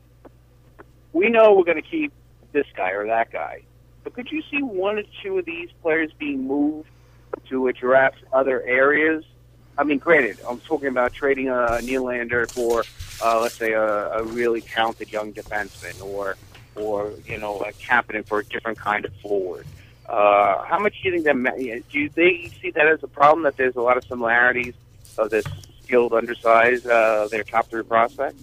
[1.13, 2.13] we know we're going to keep
[2.51, 3.63] this guy or that guy,
[4.03, 6.89] but could you see one or two of these players being moved
[7.49, 9.23] to address other areas?
[9.77, 12.83] I mean, granted, I'm talking about trading a Nylander for,
[13.21, 16.37] uh, let's say, a, a really talented young defenseman, or,
[16.75, 19.65] or you know, a captain for a different kind of forward.
[20.07, 21.57] Uh, how much do you think that?
[21.91, 24.73] Do you they see that as a problem that there's a lot of similarities
[25.17, 25.45] of this
[25.83, 28.41] skilled, undersized, uh, their top three prospects?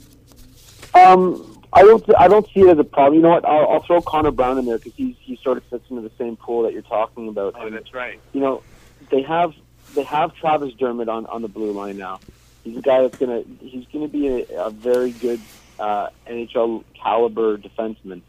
[0.95, 2.05] Um, I don't.
[2.17, 3.15] I don't see it as a problem.
[3.15, 3.45] You know what?
[3.45, 6.13] I'll, I'll throw Connor Brown in there because he he sort of fits into the
[6.17, 7.55] same pool that you're talking about.
[7.59, 8.21] Oh, that's right.
[8.33, 8.63] You know,
[9.11, 9.53] they have
[9.95, 12.21] they have Travis Dermott on on the blue line now.
[12.67, 15.41] He's a guy that's gonna he's gonna be a, a very good
[15.79, 18.23] uh, NHL caliber defenseman.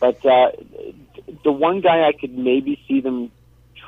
[0.00, 0.52] But uh,
[1.44, 3.30] the one guy I could maybe see them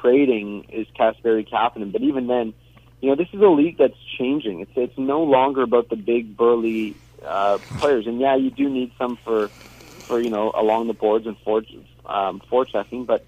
[0.02, 1.90] trading is Kasperi Kapanen.
[1.90, 2.52] But even then,
[3.00, 4.60] you know, this is a league that's changing.
[4.60, 8.06] It's it's no longer about the big burly uh, players.
[8.06, 9.48] And yeah, you do need some for
[10.06, 11.62] for you know along the boards and for
[12.04, 13.24] um, forechecking, but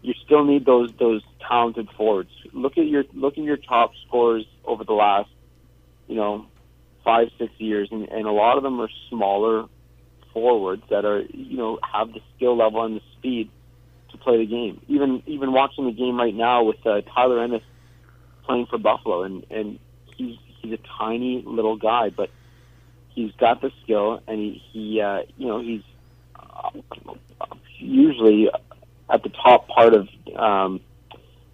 [0.00, 2.30] you still need those those talented forwards.
[2.54, 5.28] Look at your look at your top scores over the last
[6.08, 6.46] you know
[7.04, 9.66] five six years, and, and a lot of them are smaller
[10.32, 13.50] forwards that are you know have the skill level and the speed
[14.10, 14.80] to play the game.
[14.88, 17.62] Even even watching the game right now with uh, Tyler Ennis
[18.44, 19.78] playing for Buffalo, and and
[20.16, 22.30] he's he's a tiny little guy, but
[23.08, 25.82] he's got the skill, and he he uh, you know he's
[26.36, 26.70] uh,
[27.78, 28.48] usually
[29.10, 30.80] at the top part of um,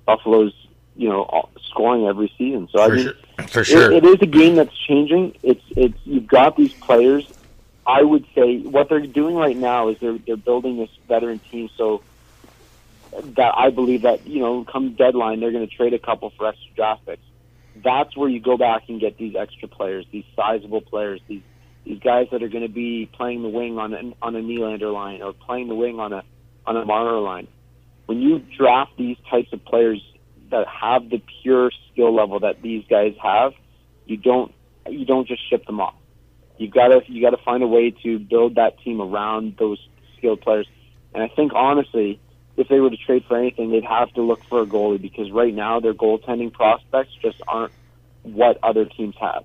[0.07, 0.55] Buffalo's
[0.99, 2.69] you know scoring every season.
[2.73, 3.47] So for I mean, sure.
[3.47, 5.37] for sure, it, it is a game that's changing.
[5.43, 7.33] It's it's you've got these players.
[7.87, 11.71] I would say what they're doing right now is they're they're building this veteran team.
[11.77, 12.03] So
[13.37, 16.49] that I believe that you know come deadline they're going to trade a couple for
[16.49, 17.23] extra draft picks.
[17.77, 21.43] That's where you go back and get these extra players, these sizable players, these
[21.85, 24.93] these guys that are going to be playing the wing on an, on a Nylander
[24.93, 26.25] line or playing the wing on a
[26.67, 27.47] on a Marner line.
[28.07, 30.03] When you draft these types of players
[30.51, 33.53] that have the pure skill level that these guys have,
[34.07, 34.53] you don't
[34.89, 35.95] you don't just ship them off.
[36.57, 39.79] You gotta you gotta find a way to build that team around those
[40.17, 40.67] skilled players.
[41.15, 42.21] And I think honestly,
[42.57, 45.31] if they were to trade for anything, they'd have to look for a goalie because
[45.31, 47.73] right now their goaltending prospects just aren't
[48.23, 49.45] what other teams have.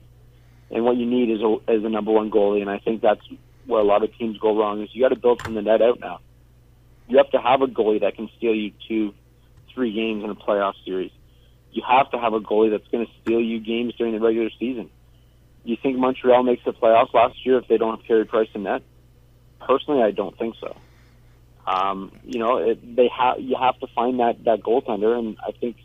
[0.71, 3.21] And what you need is a, is a number one goalie, and I think that's
[3.67, 4.81] where a lot of teams go wrong.
[4.81, 6.19] Is you got to build from the net out now.
[7.07, 9.13] You have to have a goalie that can steal you two,
[9.73, 11.11] three games in a playoff series.
[11.71, 14.49] You have to have a goalie that's going to steal you games during the regular
[14.59, 14.89] season.
[15.63, 18.63] You think Montreal makes the playoffs last year if they don't have Carey Price in
[18.63, 18.83] net?
[19.59, 20.75] Personally, I don't think so.
[21.65, 25.51] Um, you know, it, they have you have to find that that goaltender, and I
[25.51, 25.77] think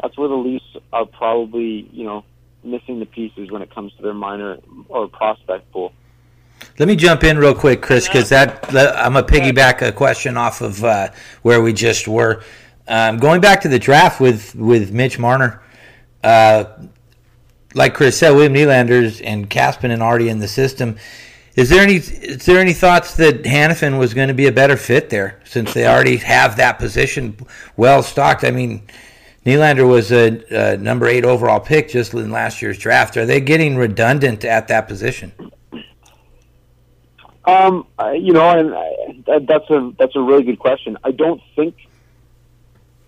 [0.00, 2.24] that's where the Leafs are probably you know
[2.64, 5.92] missing the pieces when it comes to their minor or prospect pool.
[6.78, 10.36] Let me jump in real quick, Chris, because that, that, I'm gonna piggyback a question
[10.36, 11.10] off of uh,
[11.42, 12.42] where we just were.
[12.88, 15.62] Um, going back to the draft with with Mitch Marner,
[16.22, 16.64] uh,
[17.74, 20.96] like Chris said, William Nylander's and Kapanen already in the system.
[21.56, 24.76] Is there any is there any thoughts that Hanifin was going to be a better
[24.76, 27.36] fit there since they already have that position
[27.76, 28.44] well stocked?
[28.44, 28.82] I mean,
[29.46, 33.16] Nylander was a, a number eight overall pick just in last year's draft.
[33.16, 35.32] Are they getting redundant at that position?
[37.46, 40.98] Um, you know, and uh, that's a that's a really good question.
[41.04, 41.76] I don't think,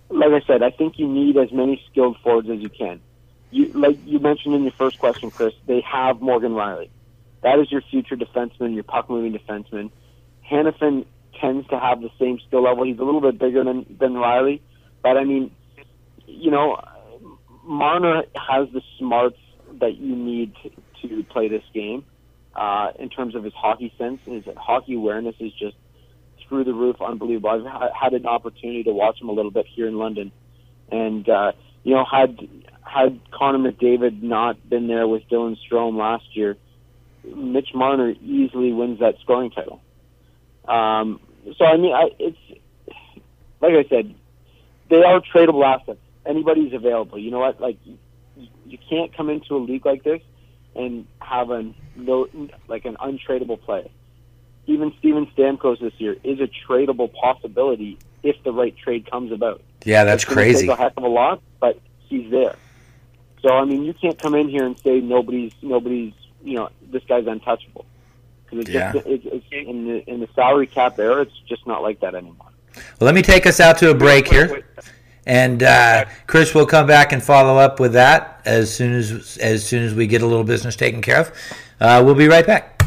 [0.09, 3.01] like I said, I think you need as many skilled forwards as you can.
[3.51, 5.53] You like you mentioned in your first question, Chris.
[5.65, 6.89] They have Morgan Rielly.
[7.41, 9.91] That is your future defenseman, your puck moving defenseman.
[10.49, 11.05] Hanifin
[11.39, 12.83] tends to have the same skill level.
[12.83, 14.61] He's a little bit bigger than than Rielly,
[15.01, 15.51] but I mean,
[16.27, 16.79] you know,
[17.63, 19.39] Marner has the smarts
[19.79, 22.05] that you need to, to play this game
[22.55, 24.19] uh, in terms of his hockey sense.
[24.25, 25.75] His hockey awareness is just
[26.49, 27.49] through the roof, unbelievable.
[27.49, 30.31] I've had an opportunity to watch him a little bit here in London,
[30.91, 32.37] and uh, you know, had
[32.83, 36.57] had Connor McDavid not been there with Dylan Strome last year,
[37.23, 39.81] Mitch Marner easily wins that scoring title.
[40.67, 41.19] Um,
[41.57, 42.37] so I mean, I, it's
[43.61, 44.13] like I said,
[44.89, 45.99] they are tradable assets.
[46.25, 47.17] Anybody's available.
[47.17, 47.61] You know what?
[47.61, 47.97] Like you,
[48.65, 50.21] you can't come into a league like this
[50.75, 52.27] and have a no
[52.67, 53.91] like an untradeable play.
[54.67, 59.61] Even Steven Stamkos this year is a tradable possibility if the right trade comes about.
[59.85, 60.67] Yeah, that's It's crazy.
[60.67, 62.55] Take a heck of a lot, but he's there.
[63.41, 67.03] So I mean, you can't come in here and say nobody's nobody's you know this
[67.05, 67.85] guy's untouchable
[68.45, 68.93] because it's Yeah.
[68.93, 72.15] just it's, it's in the in the salary cap era, it's just not like that
[72.15, 72.47] anymore.
[72.75, 74.63] Well, let me take us out to a break here,
[75.25, 79.65] and uh, Chris will come back and follow up with that as soon as as
[79.65, 81.31] soon as we get a little business taken care of.
[81.79, 82.78] Uh, we'll be right back.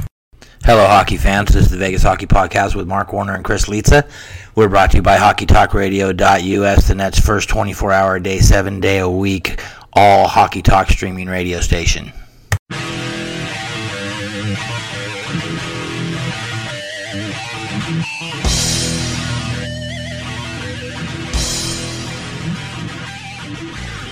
[0.65, 1.53] Hello, hockey fans.
[1.53, 4.09] This is the Vegas Hockey Podcast with Mark Warner and Chris Lietza.
[4.55, 9.09] We're brought to you by HockeyTalkRadio.us, the Nets' first 24-hour a day, seven day a
[9.09, 9.61] week,
[9.93, 12.13] all hockey talk streaming radio station.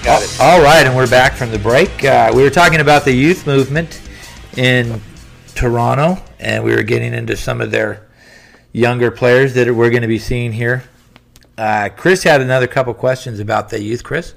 [0.03, 0.41] Got it.
[0.41, 2.03] All right, and we're back from the break.
[2.05, 4.01] Uh, we were talking about the youth movement
[4.57, 5.01] in
[5.55, 8.09] Toronto, and we were getting into some of their
[8.73, 10.83] younger players that we're going to be seeing here.
[11.59, 14.03] Uh, Chris had another couple questions about the youth.
[14.03, 14.35] Chris,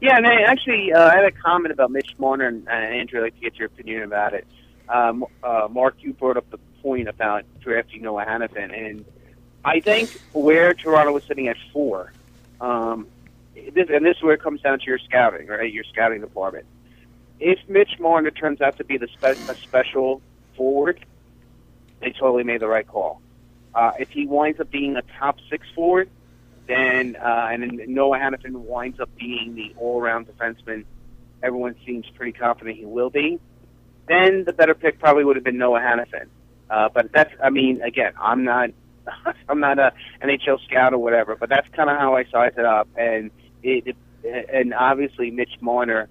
[0.00, 3.24] Yeah, and I actually, uh, I had a comment about Mitch Marner, and Andrew, I'd
[3.24, 4.46] like to get your opinion about it.
[4.88, 9.04] Um, uh, Mark, you brought up the point about drafting Noah Hanifin, and
[9.64, 12.12] I think where Toronto was sitting at four,
[12.60, 13.08] um,
[13.54, 15.72] this, and this is where it comes down to your scouting, right?
[15.72, 16.66] Your scouting department.
[17.38, 20.22] If Mitch Marner turns out to be the spe- a special
[20.56, 21.04] forward,
[22.00, 23.20] they totally made the right call.
[23.74, 26.08] Uh, if he winds up being a top six forward,
[26.66, 30.84] then uh, and then Noah Hanifin winds up being the all-around defenseman
[31.42, 33.38] everyone seems pretty confident he will be,
[34.08, 36.26] then the better pick probably would have been Noah Hanifin.
[36.68, 38.70] Uh, but that's, I mean, again, I'm not,
[39.48, 42.64] I'm not a NHL scout or whatever, but that's kind of how I sized it
[42.64, 43.30] up, and
[43.62, 43.96] it, it
[44.52, 46.08] and obviously Mitch Marner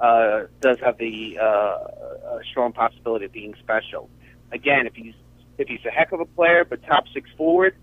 [0.00, 4.08] uh, does have the uh, strong possibility of being special.
[4.52, 5.14] Again, if he's
[5.58, 7.76] if he's a heck of a player, but top six forward,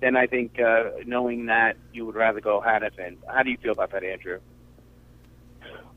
[0.00, 3.16] then I think uh, knowing that you would rather go Hanifin.
[3.28, 4.40] How do you feel about that, Andrew?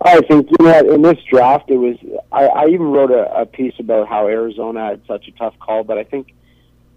[0.01, 1.97] I think you know in this draft it was.
[2.31, 5.83] I, I even wrote a, a piece about how Arizona had such a tough call,
[5.83, 6.33] but I think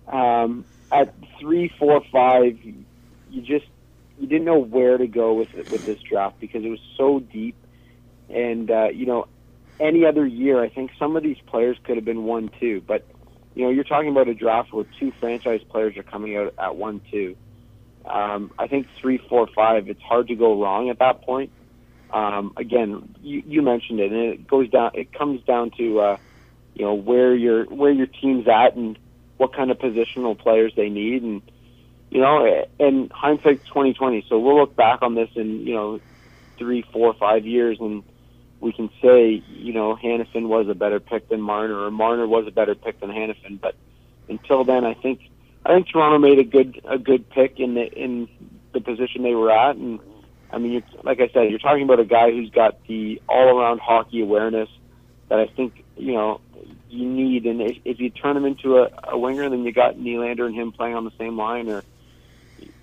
[0.08, 3.66] um, at three, four, five, you just
[4.18, 7.20] you didn't know where to go with it, with this draft because it was so
[7.20, 7.54] deep,
[8.28, 9.26] and uh, you know,
[9.80, 13.06] any other year I think some of these players could have been one two, but
[13.54, 16.76] you know you're talking about a draft where two franchise players are coming out at
[16.76, 17.36] one two.
[18.04, 19.88] Um, I think three, four, five.
[19.88, 21.50] It's hard to go wrong at that point
[22.10, 24.92] um, again, you, you mentioned it, and it goes down.
[24.94, 26.16] It comes down to uh,
[26.74, 28.98] you know where your where your team's at and
[29.36, 31.42] what kind of positional players they need, and
[32.10, 34.24] you know, and hindsight's twenty twenty.
[34.28, 36.00] So we'll look back on this in you know
[36.56, 38.02] three, four, five years, and
[38.60, 42.46] we can say you know Hanifin was a better pick than Marner, or Marner was
[42.46, 43.60] a better pick than Hanifin.
[43.60, 43.74] But
[44.28, 45.20] until then, I think
[45.64, 48.28] I think Toronto made a good a good pick in the in
[48.72, 50.00] the position they were at, and
[50.50, 53.80] I mean, you're, like I said, you're talking about a guy who's got the all-around
[53.80, 54.68] hockey awareness
[55.28, 56.40] that I think you know
[56.88, 57.44] you need.
[57.46, 60.54] And if, if you turn him into a, a winger, then you got Nylander and
[60.54, 61.68] him playing on the same line.
[61.68, 61.84] Or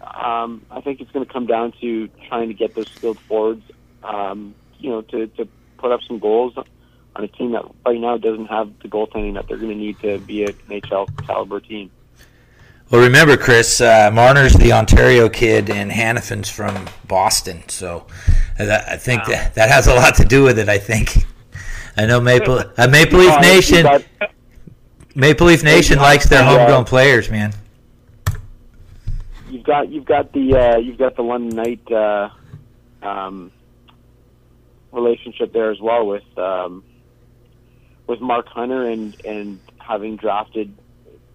[0.02, 3.64] um, I think it's going to come down to trying to get those skilled forwards,
[4.04, 8.18] um, you know, to to put up some goals on a team that right now
[8.18, 11.90] doesn't have the goaltending that they're going to need to be an NHL caliber team.
[12.92, 17.68] Well, remember, Chris, uh, Marner's the Ontario kid, and Hanifin's from Boston.
[17.68, 18.06] So
[18.60, 20.70] that, I think that, that has a lot to do with it.
[20.70, 21.26] I think.
[21.98, 23.88] I know Maple uh, Maple Leaf Nation.
[25.16, 27.54] Maple Leaf Nation likes their homegrown players, man.
[29.50, 32.30] you've got you've got the uh, you've got the London Knight uh,
[33.02, 33.52] um,
[34.96, 36.84] relationship there as well with um,
[38.08, 40.76] with Mark Hunter and and having drafted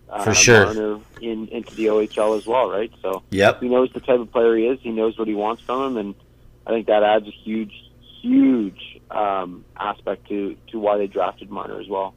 [0.08, 0.64] uh, For sure.
[0.66, 2.90] Marner in into the OHL as well, right?
[3.02, 3.60] So Yep.
[3.60, 4.78] he knows the type of player he is.
[4.82, 6.14] He knows what he wants from him, and
[6.66, 7.72] I think that adds a huge
[8.22, 12.14] huge um, aspect to to why they drafted Marner as well.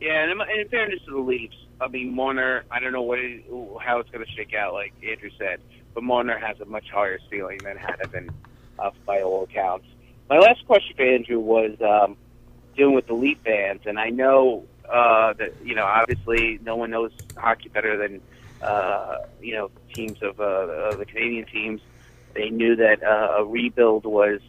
[0.00, 2.64] Yeah, and in, and in fairness to the Leafs, I mean Marner.
[2.70, 3.44] I don't know what it,
[3.80, 5.60] how it's going to shake out, like Andrew said,
[5.94, 8.28] but Marner has a much higher ceiling than Hanifin,
[8.78, 9.86] uh, by all accounts.
[10.28, 12.16] My last question for Andrew was um,
[12.76, 16.90] dealing with the Leaf fans, and I know uh, that you know obviously no one
[16.90, 18.20] knows hockey better than
[18.60, 21.80] uh, you know teams of, uh, the Canadian teams.
[22.34, 24.40] They knew that uh, a rebuild was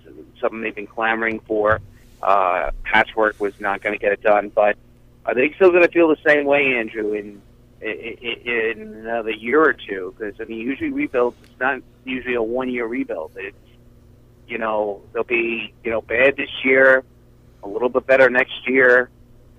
[0.41, 1.79] something they've been clamoring for.
[2.21, 4.75] Uh, patchwork was not going to get it done, but
[5.25, 7.39] are they still going to feel the same way, Andrew, in
[7.81, 10.15] in, in another year or two?
[10.17, 13.33] Because I mean, usually rebuilds it's not usually a one year rebuild.
[13.35, 13.55] It's
[14.47, 17.03] you know they'll be you know bad this year,
[17.63, 19.09] a little bit better next year,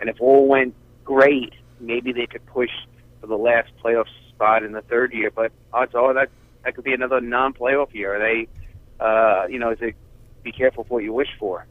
[0.00, 0.74] and if all went
[1.04, 2.70] great, maybe they could push
[3.20, 5.30] for the last playoff spot in the third year.
[5.30, 6.30] But odds are that
[6.64, 8.18] that could be another non-playoff year.
[8.18, 8.48] They,
[9.04, 9.94] uh, you know, is it
[10.42, 11.66] be careful for what you wish for?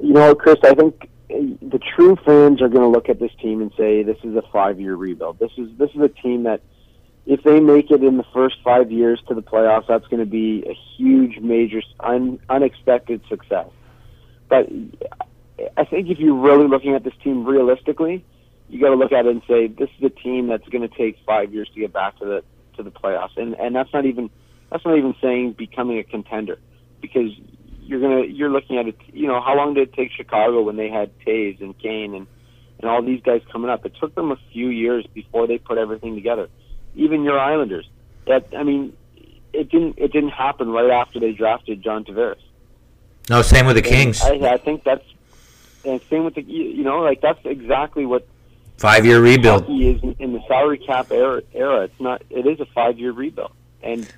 [0.00, 3.60] You know, Chris, I think the true fans are going to look at this team
[3.60, 5.38] and say this is a five-year rebuild.
[5.38, 6.60] This is this is a team that
[7.28, 10.30] if they make it in the first five years to the playoffs, that's going to
[10.30, 13.66] be a huge, major, un, unexpected success.
[14.48, 14.66] But
[15.76, 18.24] I think if you're really looking at this team realistically,
[18.70, 20.96] you got to look at it and say this is a team that's going to
[20.96, 22.44] take five years to get back to the
[22.78, 24.30] to the playoffs, and and that's not even
[24.70, 26.58] that's not even saying becoming a contender,
[27.02, 27.30] because
[27.82, 28.96] you're gonna you're looking at it.
[29.12, 32.26] You know, how long did it take Chicago when they had Toews and Kane and
[32.80, 33.84] and all these guys coming up?
[33.84, 36.48] It took them a few years before they put everything together.
[36.98, 37.88] Even your Islanders.
[38.26, 38.92] That I mean,
[39.52, 42.36] it didn't it didn't happen right after they drafted John Tavares.
[43.30, 44.20] No, same with the Kings.
[44.22, 45.04] I, I think that's
[45.84, 48.26] and same with the you know like that's exactly what
[48.76, 51.42] five year rebuild hockey is in the salary cap era.
[51.54, 52.22] Era, it's not.
[52.30, 54.12] It is a five year rebuild, and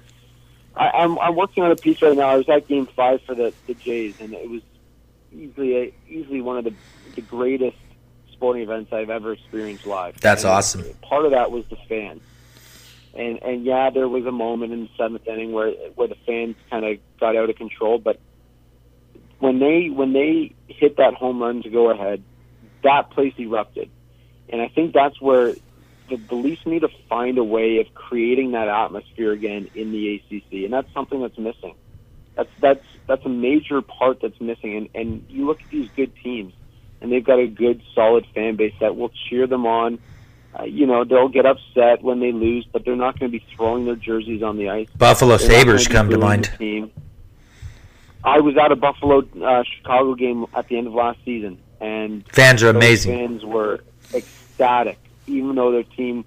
[0.75, 2.29] I, I'm I'm working on a piece right now.
[2.29, 4.63] I was at Game Five for the the Jays, and it was
[5.33, 6.75] easily a, easily one of the
[7.15, 7.77] the greatest
[8.33, 10.19] sporting events I've ever experienced live.
[10.21, 10.85] That's And awesome.
[11.03, 12.23] Part of that was the fans.
[13.15, 16.57] And and yeah, there was a moment in the seventh inning where where the fans
[16.71, 18.21] kind of got out of control, but
[19.41, 22.23] when they when they hit that home run to go ahead,
[22.85, 23.91] that place erupted,
[24.49, 25.55] and I think that's where
[26.09, 30.17] the, the Leafs need to find a way of creating that atmosphere again in the
[30.17, 31.75] ACC, and that's something that's missing.
[32.37, 36.13] That's that's that's a major part that's missing, and and you look at these good
[36.23, 36.53] teams,
[37.01, 39.99] and they've got a good solid fan base that will cheer them on.
[40.59, 43.45] Uh, you know, they'll get upset when they lose, but they're not going to be
[43.55, 44.89] throwing their jerseys on the ice.
[44.99, 46.51] Buffalo They're Sabres come to mind.
[46.59, 46.91] Team.
[48.25, 52.27] I was at a Buffalo uh, Chicago game at the end of last season, and
[52.33, 53.17] Fans are amazing.
[53.17, 53.81] Fans were
[54.13, 56.25] ecstatic, even though their team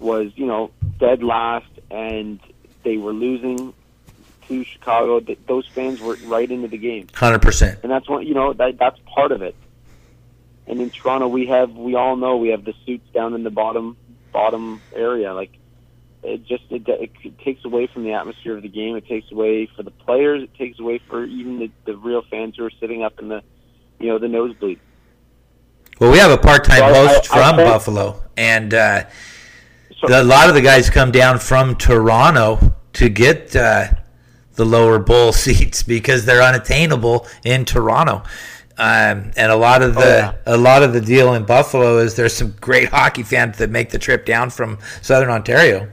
[0.00, 2.40] was, you know, dead last and
[2.82, 3.74] they were losing
[4.48, 5.20] to Chicago.
[5.46, 7.78] Those fans were right into the game Hundred percent.
[7.82, 9.54] and that's what you know that that's part of it.
[10.70, 13.50] And in Toronto, we have we all know we have the suits down in the
[13.50, 13.96] bottom
[14.32, 15.34] bottom area.
[15.34, 15.50] Like
[16.22, 18.94] it just it, it takes away from the atmosphere of the game.
[18.94, 20.44] It takes away for the players.
[20.44, 23.42] It takes away for even the, the real fans who are sitting up in the
[23.98, 24.78] you know the nosebleed.
[25.98, 29.04] Well, we have a part-time So host I- I from think- Buffalo, and uh,
[30.06, 33.88] the, a lot of the guys come down from Toronto to get uh,
[34.54, 38.22] the lower bowl seats because they're unattainable in Toronto.
[38.78, 40.34] Um, and a lot of the yeah.
[40.46, 43.90] a lot of the deal in Buffalo is there's some great hockey fans that make
[43.90, 45.92] the trip down from Southern Ontario.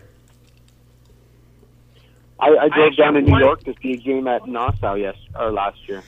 [2.39, 4.93] I, I drove actually down to New one- York to see a game at Nassau
[4.93, 6.03] yes or last year.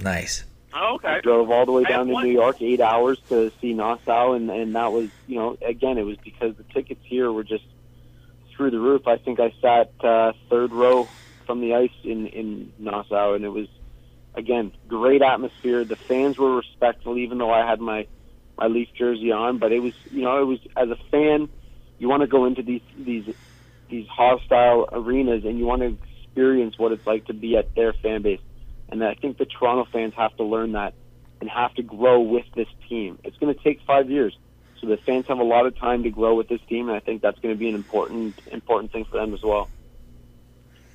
[0.00, 0.44] Nice.
[0.74, 1.20] Oh, okay.
[1.22, 4.50] drove all the way down to one- New York, eight hours to see Nassau, and
[4.50, 7.64] and that was you know again it was because the tickets here were just
[8.56, 9.06] through the roof.
[9.06, 11.08] I think I sat uh, third row
[11.46, 13.68] from the ice in in Nassau, and it was
[14.34, 15.84] again great atmosphere.
[15.84, 18.06] The fans were respectful, even though I had my
[18.58, 19.58] my Leaf jersey on.
[19.58, 21.48] But it was you know it was as a fan,
[21.98, 23.26] you want to go into these these
[23.90, 27.92] these hostile arenas, and you want to experience what it's like to be at their
[27.92, 28.40] fan base.
[28.88, 30.94] And I think the Toronto fans have to learn that
[31.40, 33.18] and have to grow with this team.
[33.24, 34.36] It's going to take five years,
[34.80, 37.00] so the fans have a lot of time to grow with this team, and I
[37.00, 39.68] think that's going to be an important important thing for them as well.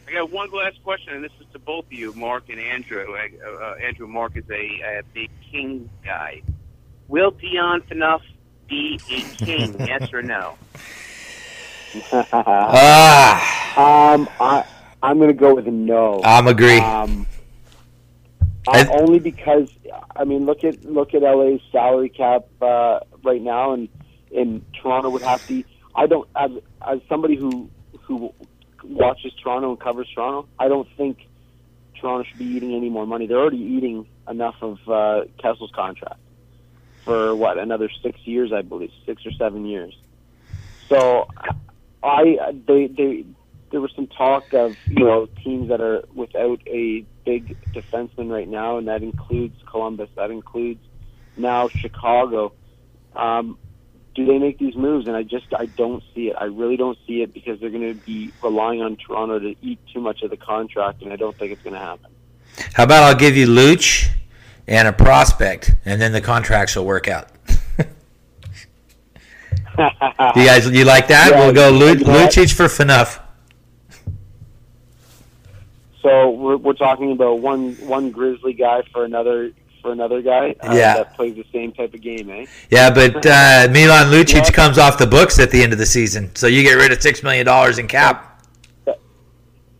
[0.07, 3.05] I got one last question, and this is to both of you, Mark and Andrew.
[3.13, 4.53] Uh, uh, Andrew Mark is a,
[4.99, 6.41] a big King guy.
[7.09, 8.21] Will Dion Phaneuf
[8.69, 9.75] be a King?
[9.79, 10.55] yes or no?
[12.31, 14.63] Ah, Um, I
[15.01, 16.21] I'm going to go with a no.
[16.23, 16.79] I'm agree.
[16.79, 17.25] Um,
[18.67, 19.69] I- uh, only because
[20.15, 23.87] I mean, look at look at LA's salary cap uh, right now, and
[24.31, 25.63] in Toronto would have to.
[25.95, 26.51] I don't as
[26.85, 27.69] as somebody who
[28.01, 28.33] who
[28.89, 30.47] watches Toronto and covers Toronto.
[30.59, 31.27] I don't think
[31.99, 33.27] Toronto should be eating any more money.
[33.27, 36.19] They're already eating enough of uh, Kessel's contract
[37.03, 39.97] for what another six years, I believe, six or seven years.
[40.89, 41.27] So,
[42.03, 43.25] I they they
[43.71, 48.47] there was some talk of you know teams that are without a big defenseman right
[48.47, 50.09] now, and that includes Columbus.
[50.15, 50.81] That includes
[51.35, 52.53] now Chicago.
[53.15, 53.57] Um,
[54.17, 55.07] do they make these moves?
[55.07, 56.35] And I just I don't see it.
[56.37, 59.79] I really don't see it because they're going to be relying on Toronto to eat
[59.93, 62.11] too much of the contract, and I don't think it's going to happen.
[62.73, 64.09] How about I'll give you Luch
[64.67, 67.29] and a prospect, and then the contracts will work out.
[67.77, 67.85] you
[69.77, 71.31] guys, you like that?
[71.31, 72.31] Yeah, we'll go Lu- you know what?
[72.31, 73.21] Lucic for Phaneuf.
[76.01, 79.51] So we're we're talking about one one Grizzly guy for another
[79.87, 80.95] for another guy uh, Yeah.
[80.97, 82.45] that plays the same type of game, eh?
[82.69, 84.49] Yeah, but uh, Milan Lucic Yeah.
[84.51, 87.01] comes off the books at the end of the season, so you get rid of
[87.01, 88.43] six million dollars in cap.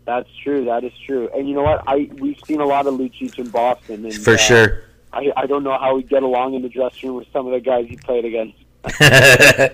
[0.05, 0.63] That's true.
[0.63, 1.29] That is true.
[1.35, 1.83] And you know what?
[1.85, 4.83] I we've seen a lot of Lucic in Boston, and For uh, sure.
[5.11, 7.51] I I don't know how we get along in the dressing room with some of
[7.51, 8.55] the guys he played against.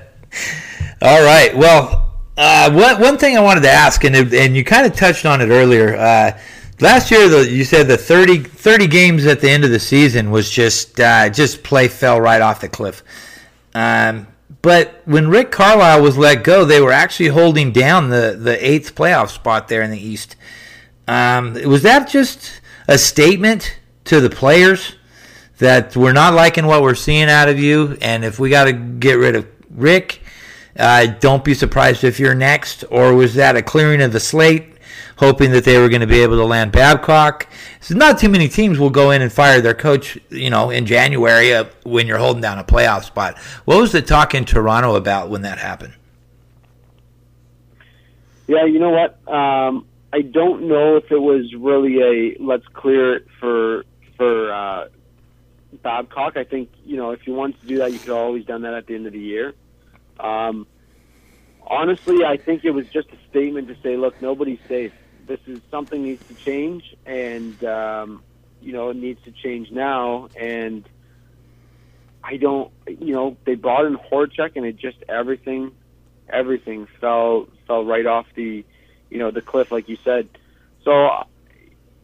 [1.04, 1.56] All right.
[1.56, 4.96] Well, uh, one one thing I wanted to ask, and it, and you kind of
[4.96, 5.96] touched on it earlier.
[5.96, 6.40] Uh,
[6.84, 10.30] last year, the, you said the 30, 30 games at the end of the season
[10.30, 13.02] was just uh, just play fell right off the cliff.
[13.74, 14.28] Um,
[14.62, 18.96] but when Rick Carlyle was let go, they were actually holding down the the eighth
[18.96, 20.36] playoff spot there in the East.
[21.08, 24.96] Um, was that just a statement to the players
[25.58, 28.74] that we're not liking what we're seeing out of you, and if we got to
[28.74, 30.22] get rid of Rick,
[30.78, 32.84] uh, don't be surprised if you're next?
[32.90, 34.73] Or was that a clearing of the slate,
[35.18, 37.48] hoping that they were going to be able to land Babcock?
[37.82, 40.86] So not too many teams will go in and fire their coach, you know, in
[40.86, 43.38] January uh, when you're holding down a playoff spot.
[43.66, 45.94] What was the talk in Toronto about when that happened?
[48.48, 49.34] Yeah, you know what?
[49.34, 53.84] Um, I don't know if it was really a let's clear it for
[54.16, 54.88] for uh,
[55.82, 56.38] Babcock.
[56.38, 58.74] I think you know if you wanted to do that, you could always done that
[58.74, 59.56] at the end of the year.
[60.20, 60.68] Um,
[61.66, 64.94] honestly, I think it was just a statement to say, look, nobody's safe.
[65.26, 68.24] This is something needs to change, and um,
[68.60, 70.30] you know it needs to change now.
[70.40, 70.88] And
[72.24, 75.72] I don't, you know, they brought in Horachek, and it just everything,
[76.30, 78.66] everything fell fell right off the,
[79.10, 80.30] you know, the cliff, like you said.
[80.84, 81.10] So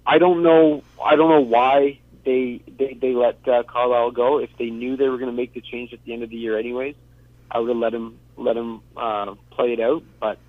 [0.05, 4.39] I don't know, I don't know why they they, they let uh, Carlyle go.
[4.39, 6.35] If they knew they were going to make the change at the end of the
[6.35, 6.95] year, anyways,
[7.49, 10.03] I would have let him let him uh, play it out.
[10.19, 10.39] But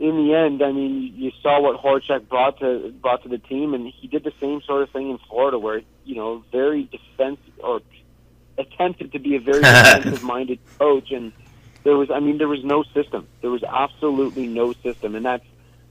[0.00, 3.74] in the end, I mean, you saw what Horachek brought to brought to the team,
[3.74, 7.52] and he did the same sort of thing in Florida, where you know, very defensive
[7.62, 7.82] or
[8.58, 11.32] attempted to be a very defensive-minded coach, and
[11.84, 13.28] there was, I mean, there was no system.
[13.42, 15.44] There was absolutely no system, and that's,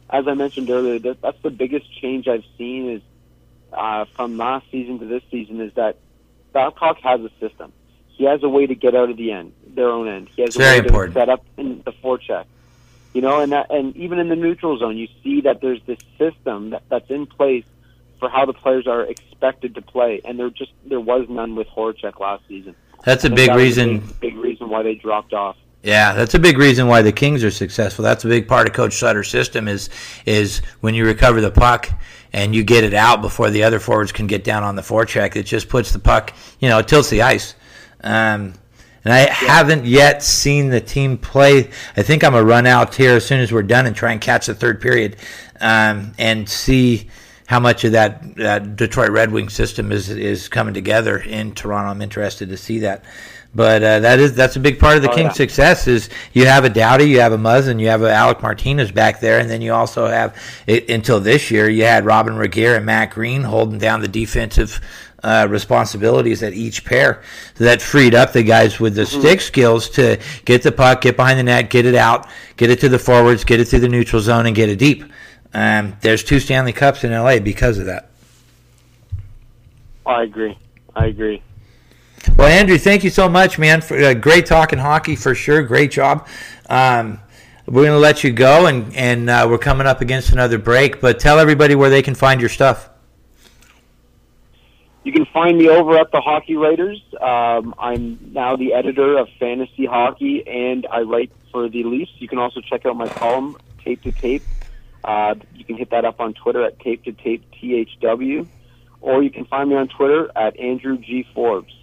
[0.09, 3.01] as I mentioned earlier, that, that's the biggest change I've seen is
[3.71, 5.97] uh, from last season to this season is that
[6.51, 7.71] Babcock has a system.
[8.07, 10.29] He has a way to get out of the end, their own end.
[10.35, 11.13] He has It's a very way important.
[11.13, 12.45] to set up in the forecheck.
[13.13, 15.97] You know, and that, and even in the neutral zone, you see that there's this
[16.17, 17.65] system that, that's in place
[18.19, 21.67] for how the players are expected to play, and there just there was none with
[21.67, 22.75] Horachek last season.
[23.03, 23.99] That's a big that reason.
[23.99, 25.57] big, big reason why they dropped off.
[25.81, 28.03] Yeah, that's a big reason why the Kings are successful.
[28.03, 29.89] That's a big part of Coach Sutter's system is
[30.25, 31.89] is when you recover the puck
[32.33, 35.35] and you get it out before the other forwards can get down on the forecheck.
[35.35, 37.55] It just puts the puck, you know, it tilts the ice.
[38.03, 38.53] Um,
[39.03, 41.69] and I haven't yet seen the team play.
[41.95, 44.21] I think I'm gonna run out here as soon as we're done and try and
[44.21, 45.15] catch the third period
[45.61, 47.09] um, and see
[47.47, 51.89] how much of that, that Detroit Red Wing system is is coming together in Toronto.
[51.89, 53.03] I'm interested to see that.
[53.55, 55.33] But uh, that is that's a big part of the Oh, Kings' yeah.
[55.33, 58.43] success is you have a Doughty, you have a Muzz, and you have a Alec
[58.43, 60.37] Martinez back there, and then you also have
[60.67, 64.79] it, until this year you had Robyn Regehr and Matt Greene holding down the defensive
[65.23, 67.21] uh, responsibilities at each pair.
[67.55, 71.15] So that freed up the guys with the stick skills to get the puck, get
[71.15, 73.89] behind the net, get it out, get it to the forwards, get it through the
[73.89, 75.03] neutral zone, and get it deep.
[75.53, 78.09] Um, there's two Stanley Cups in LA because of that.
[80.05, 80.57] I agree.
[80.95, 81.41] I agree.
[82.35, 83.81] Well, Andrew, thank you so much, man.
[83.81, 85.63] For uh, great talking hockey for sure.
[85.63, 86.27] Great job.
[86.69, 87.19] Um,
[87.65, 90.99] we're going to let you go, and and uh, we're coming up against another break.
[90.99, 92.89] But tell everybody where they can find your stuff.
[95.03, 97.01] You can find me over at the Hockey Writers.
[97.21, 102.11] Um, I'm now the editor of Fantasy Hockey, and I write for the Leafs.
[102.17, 104.43] You can also check out my column, Tape to Tape.
[105.03, 108.45] Uh, you can hit that up on Twitter at Tape to Tape THW,
[108.99, 111.73] or you can find me on Twitter at Andrew G Forbes.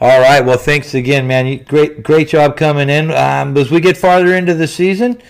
[0.00, 0.40] All right.
[0.40, 1.46] Well, thanks again, man.
[1.46, 3.10] You, great great job coming in.
[3.10, 5.20] Um, as we get farther into the season,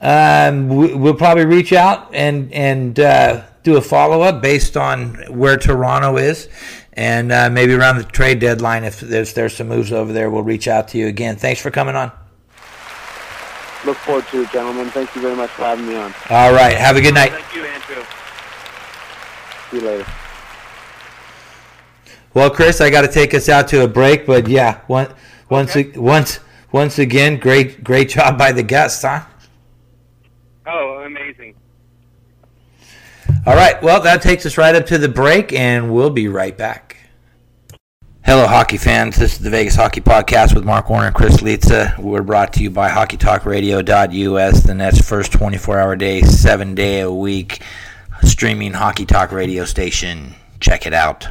[0.00, 5.14] um, we, we'll probably reach out and and uh, do a follow up based on
[5.36, 6.48] where Toronto is.
[6.92, 10.44] And uh, maybe around the trade deadline, if there's there's some moves over there, we'll
[10.44, 11.34] reach out to you again.
[11.34, 12.12] Thanks for coming on.
[13.84, 14.88] Look forward to it, gentlemen.
[14.90, 16.14] Thank you very much for having me on.
[16.30, 16.74] All right.
[16.76, 17.32] Have a good night.
[17.32, 18.04] Thank you, Andrew.
[19.70, 20.06] See you later.
[22.32, 25.12] Well, Chris, I got to take us out to a break, but yeah, one,
[25.48, 25.98] once Okay.
[25.98, 26.38] once
[26.72, 29.24] once again, great great job by the guests, huh?
[30.66, 31.54] Oh, amazing.
[33.46, 36.56] All right, well, that takes us right up to the break, and we'll be right
[36.56, 36.96] back.
[38.24, 39.16] Hello, hockey fans.
[39.16, 41.98] This is the Vegas Hockey Podcast with Mark Warner and Chris Litza.
[41.98, 47.60] We're brought to you by HockeyTalkRadio.us, the net's first 24-hour day, seven day a week
[48.22, 50.34] streaming hockey talk radio station.
[50.60, 51.28] Check it out.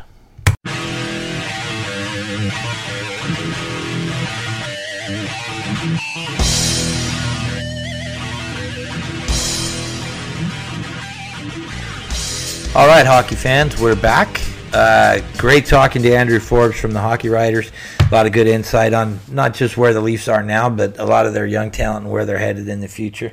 [12.75, 14.41] All right, hockey fans, we're back.
[14.73, 17.71] Uh, great talking to Andrew Forbes from the Hockey Writers.
[17.99, 21.05] A lot of good insight on not just where the Leafs are now, but a
[21.05, 23.31] lot of their young talent and where they're headed in the future.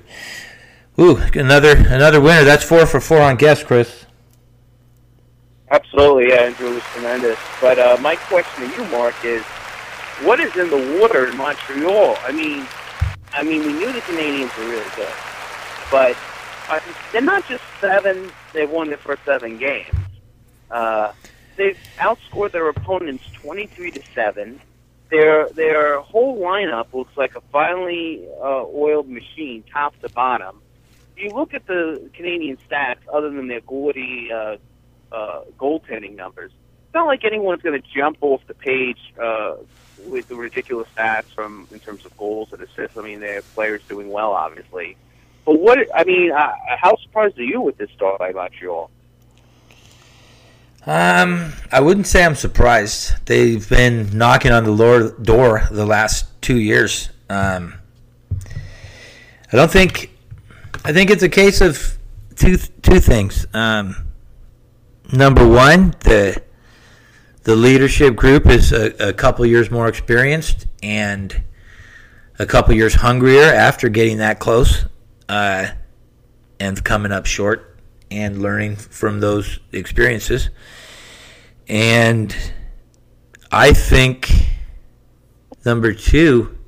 [0.98, 2.44] Ooh, another another winner.
[2.44, 4.04] That's four for four on guess, Chris.
[5.70, 7.38] Absolutely, yeah, Andrew was tremendous.
[7.62, 9.42] But uh, my question to you, Mark, is
[10.22, 12.18] what is in the water in Montreal?
[12.24, 12.66] I mean,
[13.32, 15.14] I mean, we knew the Canadiens were really good,
[15.90, 16.14] but
[16.68, 16.78] uh,
[17.10, 18.30] they're not just seven.
[18.52, 19.94] They've won their first seven games.
[20.70, 21.12] Uh,
[21.56, 24.60] they've outscored their opponents twenty-three to seven.
[25.10, 30.60] Their their whole lineup looks like a finely uh, oiled machine, top to bottom.
[31.16, 34.56] If you look at the Canadiens stats, other than their gaudy uh,
[35.12, 36.52] uh, goaltending numbers.
[36.86, 39.56] It's not like anyone's going to jump off the page uh,
[40.06, 42.96] with the ridiculous stats from in terms of goals and assists.
[42.96, 44.96] I mean, they have players doing well, obviously.
[45.44, 48.90] But what I mean, uh, how surprised are you with this start by Montreal?
[50.86, 53.26] Um, I wouldn't say I'm surprised.
[53.26, 57.10] They've been knocking on the Lord door the last two years.
[57.28, 57.74] Um,
[59.52, 60.16] I don't think.
[60.84, 61.98] I think it's a case of
[62.36, 63.46] two two things.
[63.52, 63.96] Um,
[65.12, 66.42] number one, the
[67.42, 71.42] the leadership group is a, a couple years more experienced and
[72.38, 74.84] a couple years hungrier after getting that close
[75.30, 75.70] uh,
[76.58, 77.78] and coming up short
[78.10, 80.50] and learning from those experiences.
[81.68, 82.36] And
[83.52, 84.28] I think
[85.64, 86.58] number two,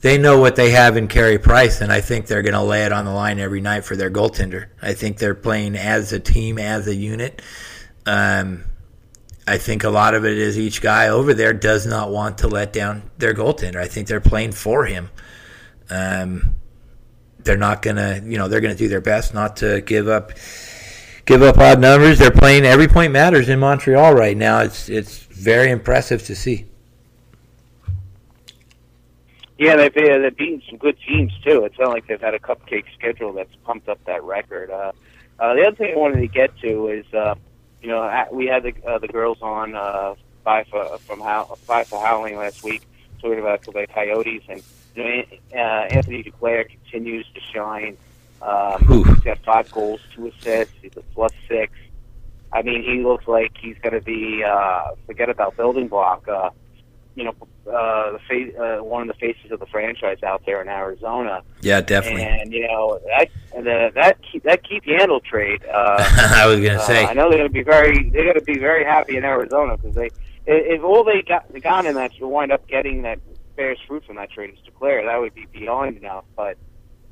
[0.00, 2.84] they know what they have in Carey Price, and I think they're going to lay
[2.84, 4.68] it on the line every night for their goaltender.
[4.80, 7.42] I think they're playing as a team, as a unit.
[8.06, 8.64] Um,
[9.46, 12.48] I think a lot of it is each guy over there does not want to
[12.48, 13.76] let down their goaltender.
[13.76, 15.10] I think they're playing for him.
[15.90, 16.56] Um,
[17.44, 20.32] they're not gonna, you know, they're gonna do their best not to give up,
[21.26, 22.18] give up odd numbers.
[22.18, 24.60] They're playing every point matters in Montreal right now.
[24.60, 26.66] It's it's very impressive to see.
[29.58, 31.64] Yeah, they've uh, they've beaten some good teams too.
[31.64, 34.70] It's not like they've had a cupcake schedule that's pumped up that record.
[34.70, 34.92] Uh,
[35.38, 37.34] uh, the other thing I wanted to get to is, uh,
[37.80, 40.14] you know, we had the uh, the girls on uh,
[40.44, 42.82] five for, from How, five for Howling last week
[43.20, 44.62] talking about the Coyotes and
[44.94, 45.22] you know,
[45.54, 47.96] uh, Anthony Duclair continues to shine.
[48.42, 50.74] Um, he's got five goals, two assists.
[50.82, 51.72] He's a plus six.
[52.52, 56.28] I mean, he looks like he's going to be uh, forget about building block.
[56.28, 56.50] Uh,
[57.16, 57.34] you know,
[57.66, 61.42] uh, the face, uh, one of the faces of the franchise out there in Arizona.
[61.62, 62.22] Yeah, definitely.
[62.22, 65.64] And you know that and, uh, that that Keith Yandle trade.
[65.64, 65.96] Uh,
[66.34, 67.04] I was going to uh, say.
[67.04, 69.76] I know they're going to be very they're going to be very happy in Arizona
[69.76, 70.10] because they
[70.46, 73.18] if all they got they got in that to wind up getting that
[73.56, 75.04] bears fruit from that trade is Duclair.
[75.06, 76.24] That would be beyond enough.
[76.36, 76.56] But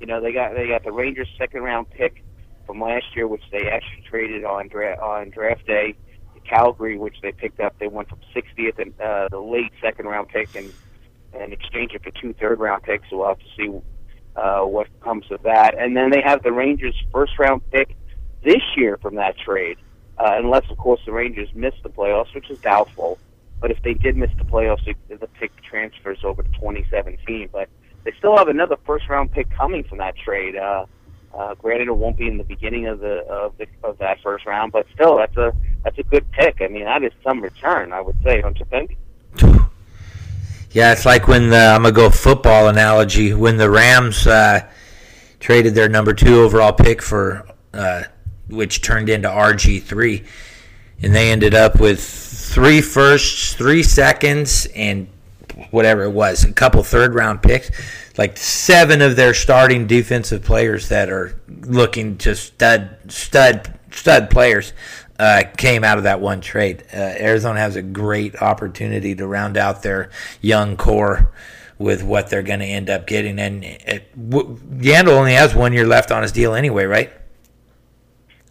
[0.01, 2.25] you know they got they got the Rangers second round pick
[2.67, 5.95] from last year, which they actually traded on dra- on draft day.
[6.35, 10.07] to Calgary, which they picked up, they went from 60th and uh, the late second
[10.07, 10.73] round pick and
[11.33, 13.09] and exchange it for two third round picks.
[13.11, 13.71] So we'll have to see
[14.37, 15.79] uh, what comes of that.
[15.79, 17.97] And then they have the Rangers first round pick
[18.45, 19.79] this year from that trade,
[20.19, 23.19] uh, unless of course the Rangers miss the playoffs, which is doubtful.
[23.63, 27.49] But if they did miss the playoffs, the pick transfers over to 2017.
[27.53, 27.69] But
[28.03, 30.57] they still have another first round pick coming from that trade.
[30.57, 30.85] Uh,
[31.33, 34.45] uh, granted, it won't be in the beginning of the of the of that first
[34.47, 35.53] round, but still, that's a
[35.85, 36.61] that's a good pick.
[36.61, 38.99] I mean, that is some return, I would say, don't you think?
[40.75, 44.67] Yeah, it's like when the, I'm gonna go football analogy when the Rams uh,
[45.39, 48.05] traded their number two overall pick for, uh,
[48.49, 50.25] which turned into RG three,
[51.03, 52.01] and they ended up with
[52.53, 55.09] three firsts, three seconds, and
[55.71, 57.71] whatever it was, a couple third round picks.
[58.19, 64.75] Like seven of their starting defensive players that are looking to stud stud stud players
[65.19, 66.85] uh, came out of that one trade.
[66.93, 70.11] Uh, Arizona has a great opportunity to round out their
[70.43, 71.33] young core
[71.79, 73.39] with what they're going to end up getting.
[73.39, 77.13] And it, w- Yandle only has one year left on his deal anyway, right?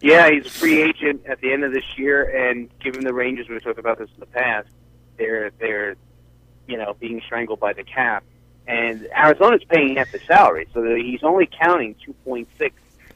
[0.02, 3.48] Yeah, he's a free agent at the end of this year, and given the Rangers,
[3.48, 4.68] we talked about this in the past,
[5.16, 5.94] they're they're
[6.66, 8.24] you know being strangled by the cap,
[8.66, 12.74] and Arizona's paying half the salary, so he's only counting two point six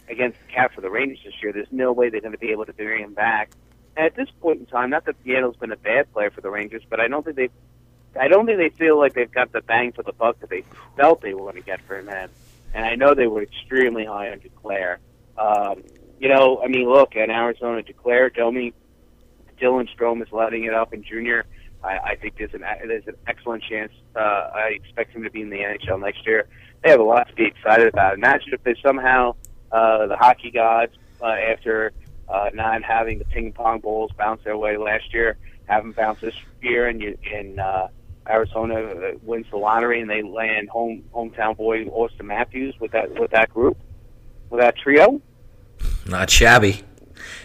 [0.08, 1.52] against the cap for the Rangers this year.
[1.52, 3.50] There's no way they're going to be able to bring him back.
[3.96, 6.82] At this point in time, not that Seattle's been a bad player for the Rangers,
[6.88, 7.48] but I don't think they,
[8.20, 10.62] I don't think they feel like they've got the bang for the buck that they
[10.96, 12.08] felt they were going to get for him.
[12.10, 12.30] And,
[12.74, 14.98] and I know they were extremely high on Duclair.
[15.36, 15.82] Um,
[16.18, 18.72] you know, I mean, look, at Arizona, Duclair, Domi,
[19.60, 21.44] Dylan Strome is letting it up, and Junior.
[21.82, 23.92] I, I think there's an there's an excellent chance.
[24.14, 24.18] Uh,
[24.54, 26.48] I expect him to be in the NHL next year.
[26.82, 28.14] They have a lot to be excited about.
[28.14, 29.34] Imagine if they somehow
[29.72, 31.92] uh, the hockey gods, uh, after
[32.28, 35.36] uh, not having the ping pong bowls bounce their way last year,
[35.66, 37.88] have them bounce this year, and you in uh,
[38.28, 43.18] Arizona uh, wins the lottery, and they land home hometown boy Auston Matthews with that
[43.18, 43.78] with that group,
[44.50, 45.20] with that trio.
[46.06, 46.82] Not shabby.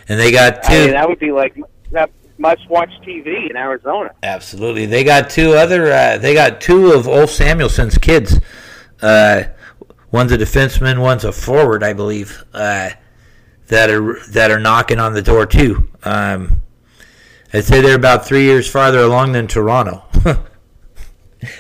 [0.08, 0.74] And they got two.
[0.74, 1.58] I mean, that would be like
[1.92, 4.12] that must watch TV in Arizona.
[4.24, 5.92] Absolutely, they got two other.
[5.92, 8.40] Uh, they got two of Ulf Samuelsson's kids.
[9.02, 9.44] Uh,
[10.12, 12.44] one's a defenseman, one's a forward, I believe.
[12.54, 12.92] Uh,
[13.68, 15.90] that are that are knocking on the door too.
[16.04, 16.62] Um,
[17.54, 20.04] I'd say they're about three years farther along than Toronto.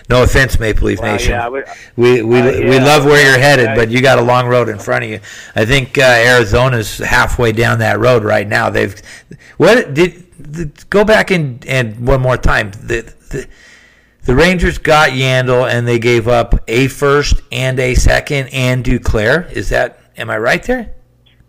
[0.09, 1.31] no offense, Maple Leaf Well, Nation.
[1.31, 1.65] yeah, would-
[1.95, 4.69] we we, uh, we love where you're headed, I- but you got a long road
[4.69, 5.19] in front of you.
[5.55, 8.69] I think uh, Arizona's halfway down that road right now.
[8.69, 8.95] They've
[9.57, 12.71] what did the, go back and and one more time.
[12.71, 13.47] The, the
[14.23, 19.51] the Rangers got Yandle and they gave up a first and a second and Duclair.
[19.51, 20.93] Is that am I right there?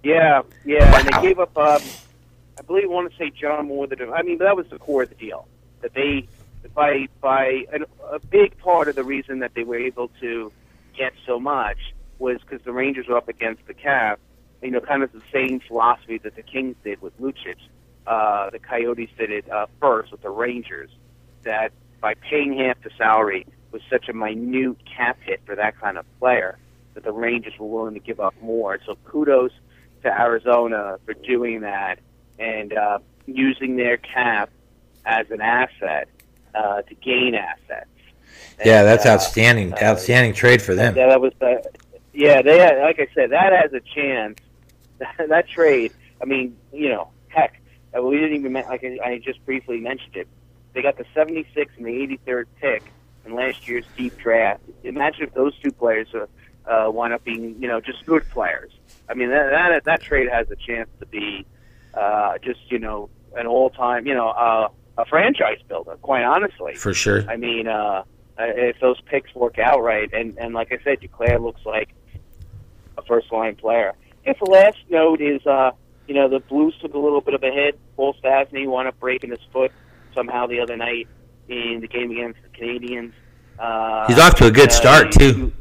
[0.02, 1.56] Yeah, yeah, and they gave up.
[1.56, 1.80] Um,
[2.58, 3.86] I believe I want to say John Moore.
[3.86, 5.46] The I mean, that was the core of the deal.
[5.80, 6.26] That they
[6.74, 10.52] by by an, a big part of the reason that they were able to
[10.96, 11.78] get so much
[12.18, 14.20] was because the Rangers were up against the cap.
[14.62, 17.56] You know, kind of the same philosophy that the Kings did with Lucic.
[18.06, 20.90] Uh, the Coyotes did it uh, first with the Rangers.
[21.42, 25.98] That by paying half the salary was such a minute cap hit for that kind
[25.98, 26.58] of player
[26.94, 28.78] that the Rangers were willing to give up more.
[28.86, 29.52] So kudos
[30.02, 31.98] to Arizona for doing that
[32.38, 34.50] and uh, using their cap
[35.04, 36.08] as an asset
[36.54, 37.88] uh, to gain assets.
[38.64, 39.72] Yeah, And, that's uh, outstanding.
[39.74, 40.96] uh, outstanding trade for them.
[40.96, 41.62] Yeah, that was the.
[42.12, 44.38] Yeah, they had, like I said, that has a chance.
[45.28, 45.92] that trade.
[46.20, 47.60] I mean, you know, heck,
[47.96, 50.28] uh, we didn't even like I I just briefly mentioned it.
[50.74, 52.82] They got the 76th and the 83rd pick
[53.26, 54.62] in last year's deep draft.
[54.84, 56.26] Imagine if those two players uh,
[56.70, 58.72] uh, wind up being, you know, just good players.
[59.08, 61.44] I mean, that that, that trade has a chance to be
[61.94, 64.68] uh, just, you know, an all-time, you know, uh,
[64.98, 65.96] a franchise builder.
[66.02, 67.28] Quite honestly, For sure.
[67.28, 68.04] I mean, uh,
[68.38, 71.90] if those picks work out right, and and like I said, Duclair looks like
[72.98, 73.92] a first line player.
[73.92, 75.72] I guess the last note is, uh,
[76.06, 77.78] you know, the Blues took a little bit of a hit.
[77.96, 79.72] Paul Stastny wound up breaking his foot
[80.14, 81.08] somehow the other night
[81.48, 83.12] in the game against the Canadiens.
[83.58, 85.52] Uh, He's off to a good uh, start too.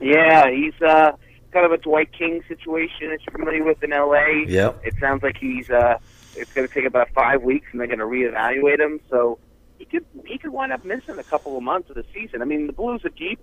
[0.00, 1.12] Yeah, he's uh,
[1.52, 4.44] kind of a Dwight King situation that you're familiar with in LA.
[4.46, 4.80] Yep.
[4.84, 5.98] It sounds like he's uh,
[6.40, 9.00] it's going to take about five weeks, and they're going to reevaluate him.
[9.10, 9.38] So
[9.78, 12.42] he could he could wind up missing a couple of months of the season.
[12.42, 13.40] I mean, the Blues are deep,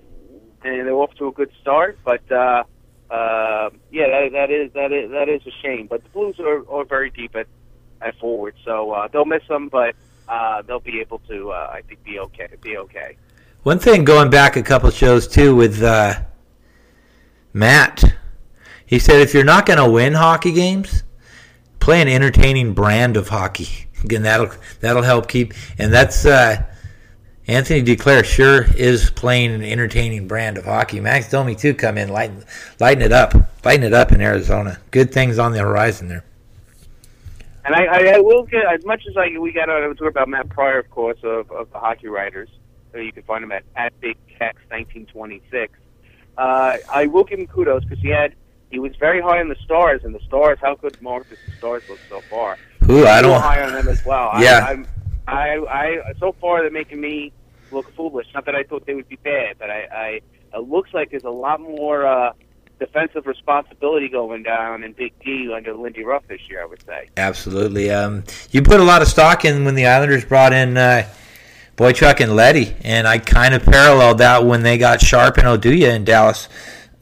[0.64, 2.64] and they're off to a good start, but uh,
[3.10, 5.88] uh, yeah, that, that is that is that is a shame.
[5.88, 7.48] But the Blues are, are very deep at
[8.02, 9.96] at forward, so uh, they'll miss them, but
[10.28, 12.48] uh, they'll be able to, uh, I think, be okay.
[12.62, 13.18] Be okay.
[13.64, 16.22] One thing going back a couple shows too with uh,
[17.54, 18.04] Matt,
[18.86, 21.04] he said if you're not going to win hockey games,
[21.88, 23.88] play an entertaining brand of hockey.
[24.04, 25.54] Again, that'll that'll help keep.
[25.80, 26.62] And that's uh,
[27.48, 31.00] Anthony Duclair sure is playing an entertaining brand of hockey.
[31.00, 32.44] Max Domi too come in lighten
[32.82, 33.34] lighten it up,
[33.64, 34.78] lighten it up in Arizona.
[34.92, 36.26] Good things on the horizon there.
[37.64, 40.28] And I, I, I will get as much as I we got to talk about
[40.28, 42.50] Matt Pryor, of course, of, of the hockey writers.
[42.92, 45.72] So you can find him at at Big Tex 1926.
[46.38, 48.36] Uh, I will give him kudos because he had
[48.70, 50.60] he was very high on the stars, and the stars.
[50.62, 52.58] How good Mark does the stars look so far?
[52.90, 53.42] Ooh, I don't.
[53.42, 54.32] high on them as well.
[54.40, 54.66] Yeah.
[54.66, 54.88] I, I'm,
[55.28, 57.34] I, I, so far they're making me
[57.72, 58.28] look foolish.
[58.34, 60.22] Not that I thought they would be bad, but I, I
[60.58, 62.32] it looks like there's a lot more uh,
[62.80, 66.62] defensive responsibility going down in Big D under Lindy Ruff this year.
[66.62, 67.10] I would say.
[67.18, 67.90] Absolutely.
[67.90, 71.10] Um, you put a lot of stock in when the Islanders brought in uh,
[71.76, 75.96] Boychuk and Leddy, and I kind of paralleled that when they got Sharp and Oduya
[75.96, 76.48] in Dallas.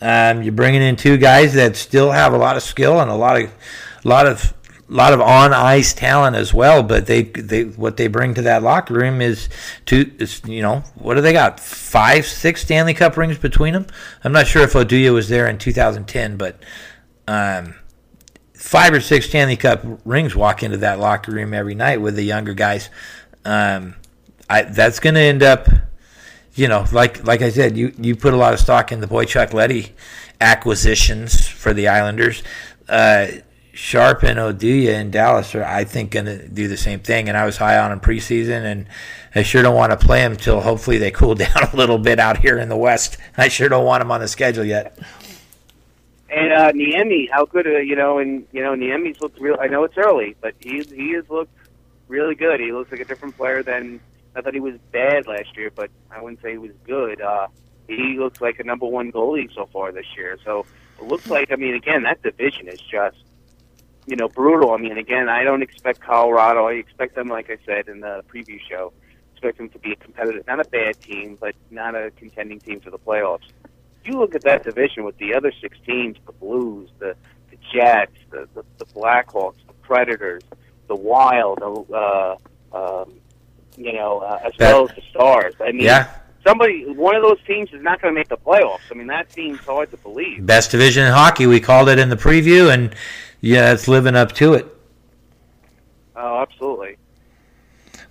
[0.02, 3.16] Um, you're bringing in two guys that still have a lot of skill and a
[3.16, 3.52] lot of,
[4.04, 4.54] lot of,
[4.88, 6.84] lot of on ice talent as well.
[6.84, 9.50] But they, they, what they bring to that locker room is
[9.86, 11.60] two, is, you know, what do they got?
[11.60, 13.88] Five, six Stanley Cup rings between them.
[14.24, 16.62] I'm not sure if Oduya was there in 2010, but.
[17.28, 17.76] Um,
[18.66, 22.24] five or six Stanley Cup rings walk into that locker room every night with the
[22.24, 22.90] younger guys.
[23.46, 23.96] Um,
[24.50, 25.68] I, that's going to end up,
[26.56, 29.08] you know, like like I said, you, you put a lot of stock in the
[29.08, 29.92] Boychuk Leddy
[30.42, 32.44] acquisitions for the Islanders.
[32.88, 33.28] Uh,
[33.74, 37.28] Sharp and Oduya in Dallas are, I think, going to do the same thing.
[37.28, 38.88] And I was high on them preseason, and
[39.36, 42.18] I sure don't want to play them until hopefully they cool down a little bit
[42.18, 43.18] out here in the West.
[43.38, 44.98] I sure don't want them on the schedule yet.
[46.30, 49.58] And uh, Niemi, how good, uh, you know, and you know, Niemi's looked real.
[49.60, 51.52] I know it's early, but he he has looked
[52.08, 52.62] really good.
[52.62, 54.00] He looks like a different player than
[54.36, 57.22] not that he was bad last year, but I wouldn't say he was good.
[57.22, 57.48] Uh,
[57.88, 60.38] he looks like a number one goalie so far this year.
[60.44, 60.66] So
[61.00, 63.18] it looks like I mean again that division is just
[64.06, 64.72] you know brutal.
[64.72, 66.68] I mean again I don't expect Colorado.
[66.68, 68.92] I expect them like I said in the preview show.
[69.34, 72.80] Expect them to be a competitive, not a bad team, but not a contending team
[72.80, 73.48] for the playoffs.
[74.04, 77.16] You look at that division with the other six teams, the Blues, the
[77.52, 80.44] the Jets, the the, the Blackhawks, the Predators,
[80.88, 82.36] the Wild, uh,
[82.74, 83.14] um,
[83.78, 85.54] you know, uh, as That- well as the Stars.
[85.62, 86.08] I mean, Yeah.
[86.46, 88.80] somebody, one of those teams is not going to make the playoffs.
[88.92, 90.46] I mean, that seems hard to believe.
[90.46, 91.46] Best division in hockey.
[91.46, 92.96] We called it in the preview, and
[93.42, 94.66] yeah, it's living up to it.
[96.16, 96.98] Oh, absolutely.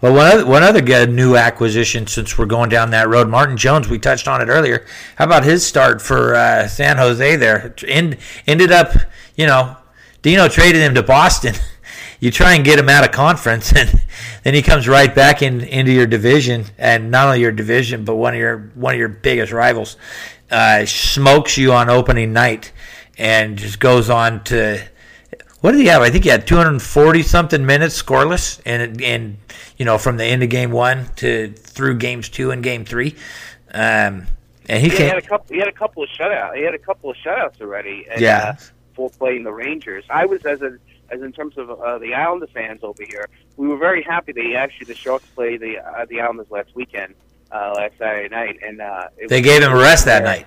[0.00, 3.56] Well, one other, one other good new acquisition since we're going down that road, Martin
[3.56, 3.88] Jones.
[3.88, 4.84] We touched on it earlier.
[5.16, 7.36] How about his start for uh, San Jose?
[7.36, 8.92] There, End, ended up,
[9.36, 9.76] you know,
[10.20, 11.54] Dino traded him to Boston.
[12.24, 14.00] You try and get him out of conference, and
[14.44, 18.14] then he comes right back in into your division, and not only your division, but
[18.14, 19.98] one of your one of your biggest rivals.
[20.50, 22.72] Uh, smokes you on opening night,
[23.18, 24.82] and just goes on to
[25.60, 26.00] what did he have?
[26.00, 29.36] I think he had 240 something minutes scoreless, and and
[29.76, 33.16] you know from the end of game one to through games two and game three,
[33.74, 34.26] um,
[34.66, 35.08] and he He came.
[35.08, 35.54] had a couple.
[35.54, 36.56] He had a couple of shutouts.
[36.56, 38.06] He had a couple of shutouts already.
[38.10, 38.54] And, Yeah.
[38.56, 38.62] Uh,
[38.94, 40.78] for playing the Rangers, I was as a
[41.10, 43.28] as in terms of uh, the Islanders fans over here.
[43.56, 46.74] We were very happy that he actually the Sharks played the uh, the Islanders last
[46.74, 47.14] weekend,
[47.52, 50.46] uh, last Saturday night, and uh, it They was- gave him a rest that night.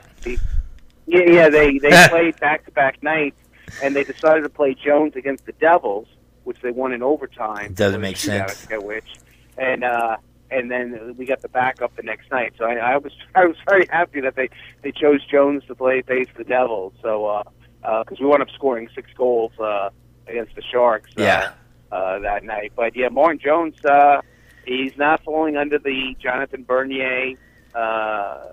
[1.05, 3.37] Yeah, yeah, they they played back to back nights,
[3.81, 6.07] and they decided to play Jones against the Devils,
[6.43, 7.73] which they won in overtime.
[7.73, 8.61] Doesn't make sense.
[8.63, 9.05] forget which,
[9.57, 10.17] and uh,
[10.51, 12.53] and then we got the backup the next night.
[12.57, 14.49] So I, I was I was very happy that they
[14.81, 16.93] they chose Jones to play face the Devils.
[17.01, 17.41] So
[17.81, 19.89] because uh, because we wound up scoring six goals uh,
[20.27, 21.09] against the Sharks.
[21.17, 21.51] Uh, Yeah.
[21.89, 24.19] Uh, that night, but yeah, Martin Jones, uh,
[24.65, 27.35] he's not falling under the Jonathan Bernier
[27.73, 28.43] uh,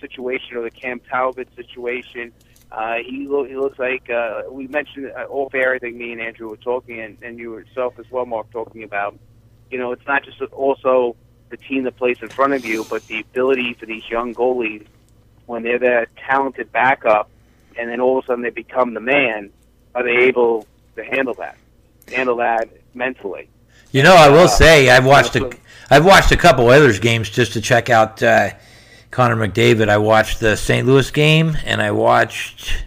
[0.00, 2.32] situation or the Cam Talbot situation.
[2.72, 5.74] Uh, he, lo- he looks like uh, we mentioned uh, off air.
[5.74, 8.82] I think me and Andrew were talking, and, and you yourself as well, Mark, talking
[8.82, 9.16] about.
[9.70, 11.14] You know, it's not just also
[11.50, 14.84] the team that plays in front of you, but the ability for these young goalies
[15.46, 17.30] when they're that talented backup,
[17.78, 19.50] and then all of a sudden they become the man.
[19.94, 20.66] Are they able
[20.96, 21.56] to handle that?
[22.12, 23.48] Handle that mentally?
[23.92, 25.50] You know, I will Uh, say I've watched a
[25.90, 28.50] I've watched a couple Oilers games just to check out uh,
[29.10, 29.88] Connor McDavid.
[29.88, 30.86] I watched the St.
[30.86, 32.84] Louis game, and I watched.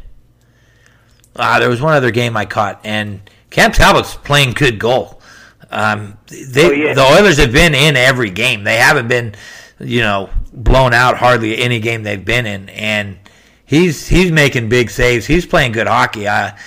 [1.36, 5.22] Ah, there was one other game I caught, and Cam Talbot's playing good goal.
[5.70, 6.93] Um, they, Oh, yeah.
[6.93, 8.64] The Oilers have been in every game.
[8.64, 9.36] They haven't been,
[9.80, 13.18] you know, blown out hardly any game they've been in, and
[13.66, 15.26] he's he's making big saves.
[15.28, 16.28] He's playing good hockey.
[16.28, 16.58] I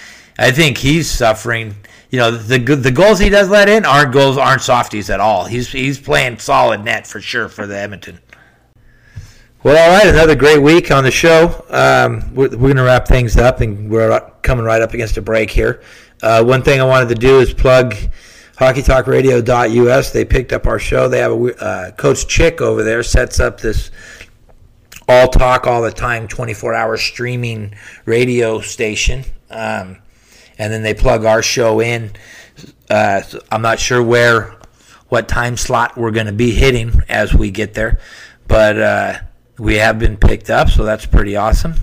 [0.40, 1.76] I think he's suffering.
[2.08, 5.44] You know, the the goals he does let in aren't goals, aren't softies at all.
[5.44, 8.18] He's he's playing solid net for sure for the Edmonton.
[9.62, 11.64] Well, all right, another great week on the show.
[11.68, 15.22] Um, we're we're going to wrap things up, and we're coming right up against a
[15.22, 15.82] break here.
[16.22, 17.94] Uh, one thing I wanted to do is plug
[18.56, 20.10] HockeyTalkRadio.us.
[20.10, 21.08] They picked up our show.
[21.08, 23.90] They have a uh, Coach Chick over there sets up this
[25.06, 27.74] all talk all the time 24 hour streaming
[28.06, 29.98] radio station um,
[30.60, 32.10] and then they plug our show in
[32.90, 34.54] uh, i'm not sure where
[35.08, 37.98] what time slot we're going to be hitting as we get there
[38.46, 39.14] but uh,
[39.58, 41.74] we have been picked up so that's pretty awesome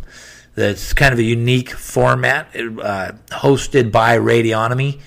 [0.56, 5.02] that's kind of a unique format uh, hosted by radionomy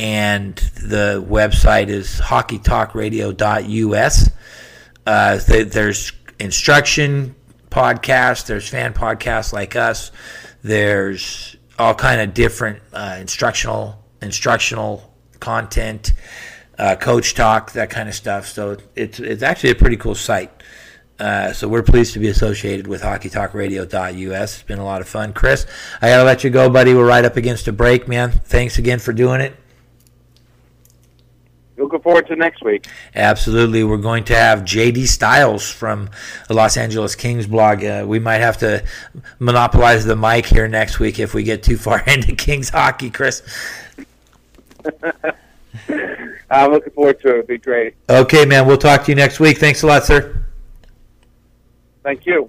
[0.00, 4.30] and the website is hockeytalkradio.us
[5.06, 7.34] uh, th- there's instruction
[7.70, 8.46] podcasts.
[8.46, 10.12] There's fan podcasts like us.
[10.62, 16.12] There's all kind of different uh, instructional instructional content,
[16.78, 18.46] uh, coach talk, that kind of stuff.
[18.46, 20.50] So it's it's actually a pretty cool site.
[21.18, 24.54] Uh, so we're pleased to be associated with HockeyTalkRadio.us.
[24.54, 25.66] It's been a lot of fun, Chris.
[26.00, 26.94] I gotta let you go, buddy.
[26.94, 28.30] We're right up against a break, man.
[28.30, 29.54] Thanks again for doing it.
[31.82, 32.86] Looking forward to next week.
[33.16, 33.82] Absolutely.
[33.82, 36.10] We're going to have JD Styles from
[36.46, 37.84] the Los Angeles Kings blog.
[37.84, 38.84] Uh, we might have to
[39.40, 43.42] monopolize the mic here next week if we get too far into Kings hockey, Chris.
[46.50, 47.32] I'm looking forward to it.
[47.32, 47.96] It'll be great.
[48.08, 48.64] Okay, man.
[48.64, 49.58] We'll talk to you next week.
[49.58, 50.44] Thanks a lot, sir.
[52.04, 52.48] Thank you.